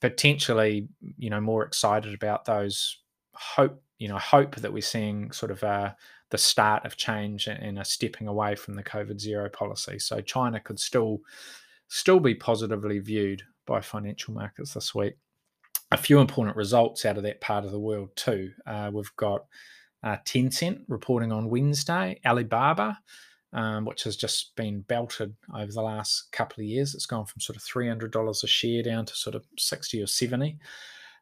potentially, 0.00 0.88
you 1.16 1.30
know, 1.30 1.40
more 1.40 1.64
excited 1.64 2.12
about 2.12 2.44
those 2.44 2.98
hope 3.34 3.80
you 3.98 4.08
know 4.08 4.18
hope 4.18 4.56
that 4.56 4.72
we're 4.72 4.82
seeing 4.82 5.30
sort 5.32 5.50
of 5.50 5.62
uh, 5.62 5.92
the 6.30 6.38
start 6.38 6.84
of 6.84 6.96
change 6.96 7.46
and 7.46 7.78
a 7.78 7.84
stepping 7.84 8.26
away 8.26 8.54
from 8.54 8.74
the 8.74 8.82
COVID 8.82 9.20
zero 9.20 9.48
policy. 9.48 9.98
So 9.98 10.20
China 10.20 10.60
could 10.60 10.78
still 10.78 11.20
still 11.88 12.20
be 12.20 12.34
positively 12.34 12.98
viewed 12.98 13.42
by 13.66 13.80
financial 13.80 14.34
markets 14.34 14.74
this 14.74 14.94
week. 14.94 15.14
A 15.90 15.96
few 15.96 16.18
important 16.18 16.56
results 16.56 17.04
out 17.04 17.16
of 17.16 17.22
that 17.22 17.40
part 17.40 17.64
of 17.64 17.70
the 17.70 17.80
world 17.80 18.10
too. 18.14 18.52
Uh, 18.66 18.90
we've 18.92 19.14
got 19.16 19.46
uh, 20.02 20.16
Tencent 20.24 20.80
reporting 20.88 21.32
on 21.32 21.50
Wednesday, 21.50 22.20
Alibaba. 22.24 22.98
Um, 23.54 23.86
which 23.86 24.04
has 24.04 24.14
just 24.14 24.54
been 24.56 24.82
belted 24.82 25.34
over 25.56 25.72
the 25.72 25.80
last 25.80 26.30
couple 26.32 26.60
of 26.60 26.66
years. 26.66 26.94
It's 26.94 27.06
gone 27.06 27.24
from 27.24 27.40
sort 27.40 27.56
of 27.56 27.62
$300 27.62 28.44
a 28.44 28.46
share 28.46 28.82
down 28.82 29.06
to 29.06 29.14
sort 29.16 29.34
of 29.34 29.46
60 29.56 30.02
or 30.02 30.06
70. 30.06 30.58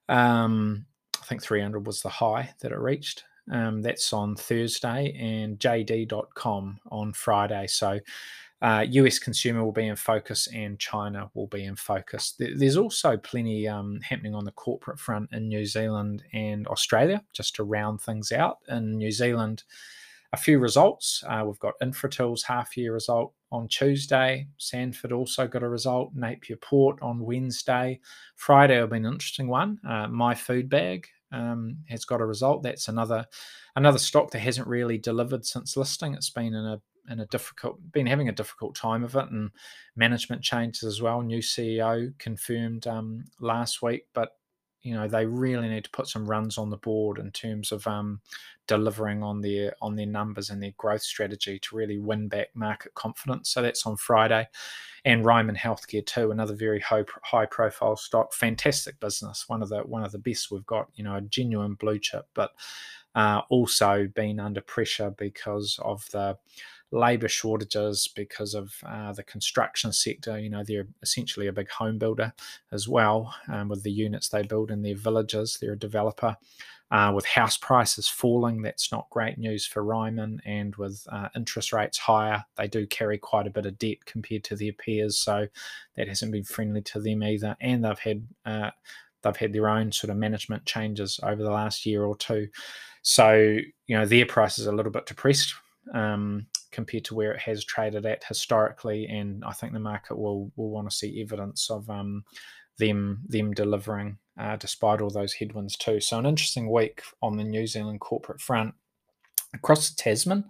Um, 0.08 0.86
I 1.22 1.24
think 1.24 1.40
300 1.40 1.86
was 1.86 2.02
the 2.02 2.08
high 2.08 2.52
that 2.62 2.72
it 2.72 2.78
reached. 2.80 3.22
Um, 3.50 3.80
that's 3.80 4.12
on 4.12 4.34
Thursday 4.34 5.16
and 5.16 5.58
JD.com 5.58 6.80
on 6.90 7.12
Friday. 7.12 7.68
So 7.68 8.00
uh, 8.62 8.86
US 8.88 9.18
consumer 9.18 9.64
will 9.64 9.72
be 9.72 9.86
in 9.86 9.96
focus 9.96 10.48
and 10.52 10.78
China 10.78 11.30
will 11.34 11.46
be 11.46 11.64
in 11.64 11.76
focus. 11.76 12.34
There's 12.38 12.76
also 12.76 13.16
plenty 13.16 13.68
um, 13.68 14.00
happening 14.02 14.34
on 14.34 14.44
the 14.44 14.52
corporate 14.52 14.98
front 14.98 15.30
in 15.32 15.48
New 15.48 15.66
Zealand 15.66 16.22
and 16.32 16.66
Australia, 16.68 17.22
just 17.34 17.54
to 17.56 17.64
round 17.64 18.00
things 18.00 18.32
out. 18.32 18.58
In 18.68 18.96
New 18.96 19.12
Zealand, 19.12 19.64
a 20.32 20.36
few 20.36 20.58
results. 20.58 21.22
Uh, 21.26 21.42
we've 21.46 21.58
got 21.58 21.78
Infratil's 21.82 22.42
half 22.42 22.76
year 22.76 22.92
result 22.94 23.32
on 23.52 23.68
Tuesday. 23.68 24.48
Sanford 24.58 25.12
also 25.12 25.46
got 25.46 25.62
a 25.62 25.68
result. 25.68 26.12
Napier 26.14 26.56
Port 26.56 26.98
on 27.02 27.20
Wednesday. 27.20 28.00
Friday 28.36 28.80
will 28.80 28.88
be 28.88 28.96
an 28.96 29.06
interesting 29.06 29.48
one. 29.48 29.78
Uh, 29.86 30.08
My 30.08 30.34
Food 30.34 30.68
Bag 30.68 31.06
um, 31.30 31.78
has 31.88 32.04
got 32.04 32.20
a 32.20 32.26
result. 32.26 32.62
That's 32.62 32.88
another 32.88 33.26
another 33.76 33.98
stock 33.98 34.30
that 34.30 34.40
hasn't 34.40 34.66
really 34.66 34.98
delivered 34.98 35.44
since 35.44 35.76
listing. 35.76 36.14
It's 36.14 36.30
been 36.30 36.54
in 36.54 36.64
a 36.64 36.80
in 37.10 37.20
a 37.20 37.26
difficult 37.26 37.78
been 37.92 38.06
having 38.06 38.28
a 38.28 38.32
difficult 38.32 38.74
time 38.74 39.04
of 39.04 39.14
it, 39.16 39.30
and 39.30 39.50
management 39.96 40.42
changes 40.42 40.84
as 40.84 41.02
well. 41.02 41.22
New 41.22 41.40
CEO 41.40 42.16
confirmed 42.18 42.86
um, 42.86 43.24
last 43.40 43.82
week, 43.82 44.06
but 44.12 44.36
you 44.82 44.94
know 44.94 45.08
they 45.08 45.26
really 45.26 45.68
need 45.68 45.84
to 45.84 45.90
put 45.90 46.06
some 46.06 46.28
runs 46.28 46.58
on 46.58 46.70
the 46.70 46.76
board 46.76 47.18
in 47.18 47.30
terms 47.32 47.72
of 47.72 47.86
um, 47.86 48.20
delivering 48.66 49.22
on 49.22 49.40
their 49.40 49.74
on 49.82 49.96
their 49.96 50.06
numbers 50.06 50.50
and 50.50 50.62
their 50.62 50.74
growth 50.76 51.02
strategy 51.02 51.58
to 51.58 51.76
really 51.76 51.98
win 51.98 52.28
back 52.28 52.48
market 52.54 52.94
confidence. 52.94 53.50
So 53.50 53.62
that's 53.62 53.86
on 53.86 53.96
Friday, 53.96 54.48
and 55.04 55.24
Ryman 55.24 55.56
Healthcare 55.56 56.06
too, 56.06 56.30
another 56.30 56.54
very 56.54 56.80
high 56.80 57.04
high 57.22 57.46
profile 57.46 57.96
stock, 57.96 58.32
fantastic 58.32 58.98
business, 59.00 59.48
one 59.48 59.62
of 59.62 59.68
the 59.68 59.80
one 59.80 60.04
of 60.04 60.12
the 60.12 60.18
best 60.18 60.50
we've 60.50 60.66
got. 60.66 60.88
You 60.94 61.04
know, 61.04 61.16
a 61.16 61.20
genuine 61.20 61.74
blue 61.74 61.98
chip, 61.98 62.26
but 62.34 62.52
uh, 63.16 63.40
also 63.48 64.06
been 64.14 64.38
under 64.38 64.60
pressure 64.60 65.10
because 65.16 65.80
of 65.82 66.08
the 66.10 66.36
labour 66.92 67.28
shortages 67.28 68.08
because 68.14 68.54
of 68.54 68.72
uh, 68.86 69.12
the 69.12 69.22
construction 69.22 69.92
sector. 69.92 70.38
You 70.38 70.50
know, 70.50 70.62
they're 70.64 70.88
essentially 71.02 71.46
a 71.46 71.52
big 71.52 71.68
home 71.70 71.98
builder 71.98 72.32
as 72.72 72.88
well 72.88 73.34
um, 73.48 73.68
with 73.68 73.82
the 73.82 73.90
units 73.90 74.28
they 74.28 74.42
build 74.42 74.70
in 74.70 74.82
their 74.82 74.96
villages. 74.96 75.58
They're 75.60 75.72
a 75.72 75.78
developer. 75.78 76.36
Uh, 76.88 77.10
with 77.12 77.26
house 77.26 77.56
prices 77.56 78.06
falling, 78.08 78.62
that's 78.62 78.92
not 78.92 79.10
great 79.10 79.38
news 79.38 79.66
for 79.66 79.82
Ryman. 79.82 80.40
And 80.44 80.74
with 80.76 81.04
uh, 81.10 81.28
interest 81.34 81.72
rates 81.72 81.98
higher, 81.98 82.44
they 82.56 82.68
do 82.68 82.86
carry 82.86 83.18
quite 83.18 83.48
a 83.48 83.50
bit 83.50 83.66
of 83.66 83.76
debt 83.78 84.04
compared 84.04 84.44
to 84.44 84.56
their 84.56 84.72
peers. 84.72 85.18
So 85.18 85.48
that 85.96 86.06
hasn't 86.06 86.30
been 86.30 86.44
friendly 86.44 86.82
to 86.82 87.00
them 87.00 87.24
either. 87.24 87.56
And 87.60 87.84
they've 87.84 87.98
had 87.98 88.26
uh, 88.44 88.70
they've 89.22 89.36
had 89.36 89.52
their 89.52 89.68
own 89.68 89.90
sort 89.90 90.10
of 90.10 90.16
management 90.16 90.64
changes 90.64 91.18
over 91.24 91.42
the 91.42 91.50
last 91.50 91.86
year 91.86 92.04
or 92.04 92.16
two. 92.16 92.48
So 93.02 93.58
you 93.86 93.98
know 93.98 94.06
their 94.06 94.26
price 94.26 94.60
is 94.60 94.66
a 94.66 94.72
little 94.72 94.92
bit 94.92 95.06
depressed. 95.06 95.54
Um, 95.92 96.46
compared 96.76 97.04
to 97.06 97.14
where 97.14 97.32
it 97.32 97.40
has 97.40 97.64
traded 97.64 98.04
at 98.06 98.22
historically. 98.22 99.06
And 99.06 99.42
I 99.44 99.52
think 99.52 99.72
the 99.72 99.80
market 99.80 100.16
will 100.16 100.52
will 100.56 100.70
want 100.70 100.88
to 100.88 100.96
see 100.96 101.22
evidence 101.22 101.70
of 101.70 101.88
um, 101.90 102.24
them 102.78 103.22
them 103.26 103.52
delivering 103.52 104.18
uh, 104.38 104.56
despite 104.56 105.00
all 105.00 105.10
those 105.10 105.32
headwinds 105.32 105.76
too. 105.76 106.00
So 106.00 106.18
an 106.18 106.26
interesting 106.26 106.70
week 106.70 107.02
on 107.22 107.36
the 107.36 107.44
New 107.44 107.66
Zealand 107.66 108.00
corporate 108.00 108.40
front 108.40 108.74
across 109.54 109.90
the 109.90 109.96
Tasman. 109.96 110.44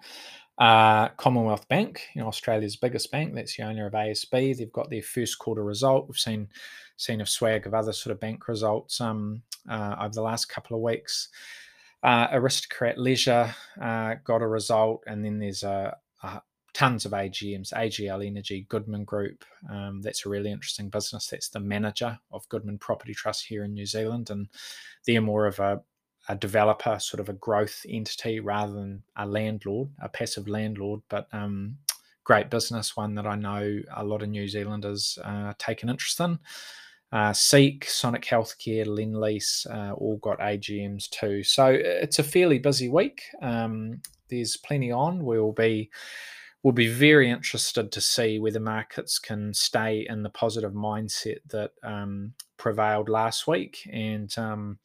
Uh, 0.58 1.10
Commonwealth 1.10 1.68
Bank, 1.68 2.02
you 2.14 2.22
know, 2.22 2.28
Australia's 2.28 2.76
biggest 2.76 3.10
bank, 3.12 3.34
that's 3.34 3.56
the 3.56 3.62
owner 3.62 3.86
of 3.86 3.92
ASB. 3.92 4.56
They've 4.56 4.72
got 4.72 4.88
their 4.88 5.02
first 5.02 5.38
quarter 5.38 5.62
result. 5.62 6.08
We've 6.08 6.18
seen 6.18 6.48
seen 6.96 7.20
a 7.20 7.26
swag 7.26 7.66
of 7.66 7.74
other 7.74 7.92
sort 7.92 8.12
of 8.12 8.20
bank 8.20 8.48
results 8.48 9.00
um, 9.02 9.42
uh, 9.68 9.96
over 10.00 10.14
the 10.14 10.22
last 10.22 10.46
couple 10.46 10.74
of 10.74 10.82
weeks. 10.82 11.28
Uh, 12.02 12.28
Aristocrat 12.32 12.98
Leisure 12.98 13.54
uh, 13.82 14.14
got 14.24 14.42
a 14.42 14.46
result, 14.46 15.02
and 15.06 15.24
then 15.24 15.38
there's 15.38 15.62
a, 15.62 15.96
uh, 16.22 16.40
tons 16.76 17.06
of 17.06 17.12
AGMs, 17.12 17.72
AGL 17.72 18.26
Energy, 18.26 18.66
Goodman 18.68 19.04
Group. 19.04 19.44
Um, 19.70 20.02
that's 20.02 20.26
a 20.26 20.28
really 20.28 20.50
interesting 20.50 20.90
business. 20.90 21.28
That's 21.28 21.48
the 21.48 21.60
manager 21.60 22.18
of 22.30 22.48
Goodman 22.50 22.78
Property 22.78 23.14
Trust 23.14 23.46
here 23.46 23.64
in 23.64 23.72
New 23.72 23.86
Zealand, 23.86 24.28
and 24.28 24.48
they're 25.06 25.22
more 25.22 25.46
of 25.46 25.58
a, 25.58 25.80
a 26.28 26.36
developer, 26.36 26.98
sort 26.98 27.20
of 27.20 27.28
a 27.28 27.34
growth 27.34 27.86
entity 27.88 28.40
rather 28.40 28.74
than 28.74 29.02
a 29.16 29.24
landlord, 29.26 29.88
a 30.00 30.08
passive 30.08 30.48
landlord. 30.48 31.00
But 31.08 31.28
um, 31.32 31.78
great 32.24 32.50
business, 32.50 32.96
one 32.96 33.14
that 33.14 33.26
I 33.26 33.36
know 33.36 33.80
a 33.96 34.04
lot 34.04 34.22
of 34.22 34.28
New 34.28 34.46
Zealanders 34.46 35.18
uh, 35.24 35.54
take 35.58 35.82
an 35.82 35.88
interest 35.88 36.20
in. 36.20 36.38
Uh, 37.12 37.32
Seek, 37.32 37.84
Sonic 37.86 38.24
Healthcare, 38.24 38.84
Lendlease, 38.84 39.66
uh, 39.72 39.94
all 39.94 40.18
got 40.18 40.40
AGMs 40.40 41.08
too. 41.08 41.42
So 41.44 41.68
it's 41.68 42.18
a 42.18 42.24
fairly 42.24 42.58
busy 42.58 42.88
week. 42.88 43.22
Um, 43.40 44.02
there's 44.28 44.56
plenty 44.56 44.92
on. 44.92 45.24
We'll 45.24 45.52
be 45.52 45.90
we'll 46.62 46.72
be 46.72 46.88
very 46.88 47.30
interested 47.30 47.92
to 47.92 48.00
see 48.00 48.38
whether 48.38 48.58
markets 48.58 49.18
can 49.18 49.54
stay 49.54 50.04
in 50.08 50.22
the 50.22 50.30
positive 50.30 50.72
mindset 50.72 51.38
that 51.50 51.70
um, 51.82 52.32
prevailed 52.56 53.08
last 53.08 53.46
week 53.46 53.88
and 53.92 54.36
um, 54.36 54.78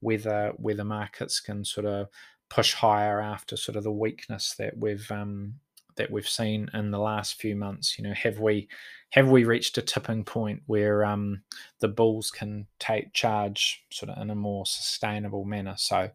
whether 0.00 0.52
whether 0.56 0.84
markets 0.84 1.40
can 1.40 1.64
sort 1.64 1.86
of 1.86 2.08
push 2.48 2.74
higher 2.74 3.20
after 3.20 3.56
sort 3.56 3.76
of 3.76 3.84
the 3.84 3.92
weakness 3.92 4.54
that 4.58 4.76
we've 4.78 5.10
um, 5.10 5.54
that 5.96 6.10
we've 6.10 6.28
seen 6.28 6.68
in 6.74 6.90
the 6.90 6.98
last 6.98 7.40
few 7.40 7.56
months. 7.56 7.98
You 7.98 8.04
know, 8.04 8.14
have 8.14 8.38
we 8.38 8.68
have 9.10 9.28
we 9.28 9.44
reached 9.44 9.78
a 9.78 9.82
tipping 9.82 10.24
point 10.24 10.62
where 10.66 11.04
um, 11.04 11.42
the 11.80 11.88
bulls 11.88 12.30
can 12.30 12.66
take 12.78 13.12
charge 13.12 13.84
sort 13.90 14.10
of 14.10 14.22
in 14.22 14.30
a 14.30 14.34
more 14.34 14.66
sustainable 14.66 15.44
manner? 15.44 15.74
So, 15.76 16.10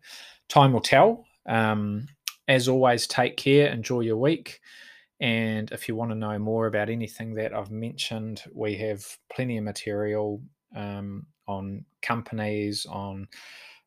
time 0.49 0.73
will 0.73 0.81
tell. 0.81 1.25
Um, 1.47 2.07
as 2.47 2.67
always, 2.67 3.07
take 3.07 3.37
care. 3.37 3.67
Enjoy 3.67 4.01
your 4.01 4.17
week. 4.17 4.61
And 5.19 5.71
if 5.71 5.87
you 5.87 5.95
want 5.95 6.11
to 6.11 6.15
know 6.15 6.39
more 6.39 6.65
about 6.65 6.89
anything 6.89 7.35
that 7.35 7.53
I've 7.53 7.71
mentioned, 7.71 8.43
we 8.53 8.75
have 8.77 9.05
plenty 9.31 9.57
of 9.57 9.63
material 9.63 10.41
um, 10.75 11.27
on 11.47 11.85
companies, 12.01 12.87
on 12.87 13.27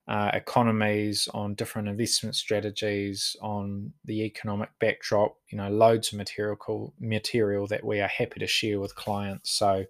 uh, 0.07 0.31
economies, 0.33 1.29
on 1.35 1.55
different 1.55 1.89
investment 1.89 2.37
strategies, 2.37 3.37
on 3.43 3.93
the 4.05 4.23
economic 4.23 4.69
backdrop. 4.79 5.37
You 5.49 5.59
know, 5.59 5.71
loads 5.71 6.13
of 6.13 6.19
material 6.19 6.95
material 7.01 7.67
that 7.67 7.85
we 7.85 8.01
are 8.01 8.09
happy 8.09 8.39
to 8.39 8.47
share 8.47 8.79
with 8.79 8.95
clients. 8.95 9.51
So, 9.51 9.85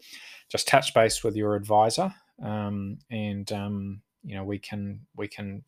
just 0.48 0.66
touch 0.66 0.94
base 0.94 1.22
with 1.22 1.36
your 1.36 1.56
advisor, 1.56 2.14
um, 2.42 2.98
and 3.10 3.50
um, 3.52 4.00
you 4.24 4.34
know 4.34 4.44
we 4.44 4.58
can 4.58 5.00
we 5.16 5.28
can 5.28 5.64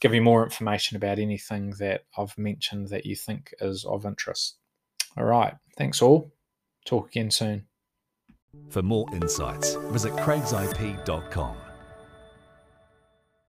give 0.00 0.14
you 0.14 0.22
more 0.22 0.44
information 0.44 0.96
about 0.96 1.18
anything 1.18 1.70
that 1.78 2.04
I've 2.16 2.36
mentioned 2.36 2.88
that 2.88 3.06
you 3.06 3.16
think 3.16 3.54
is 3.60 3.84
of 3.84 4.06
interest. 4.06 4.56
All 5.16 5.24
right. 5.24 5.54
Thanks 5.76 6.02
all. 6.02 6.32
Talk 6.84 7.08
again 7.08 7.30
soon. 7.30 7.66
For 8.68 8.82
more 8.82 9.06
insights, 9.14 9.74
visit 9.74 10.12
craigsip.com. 10.14 11.56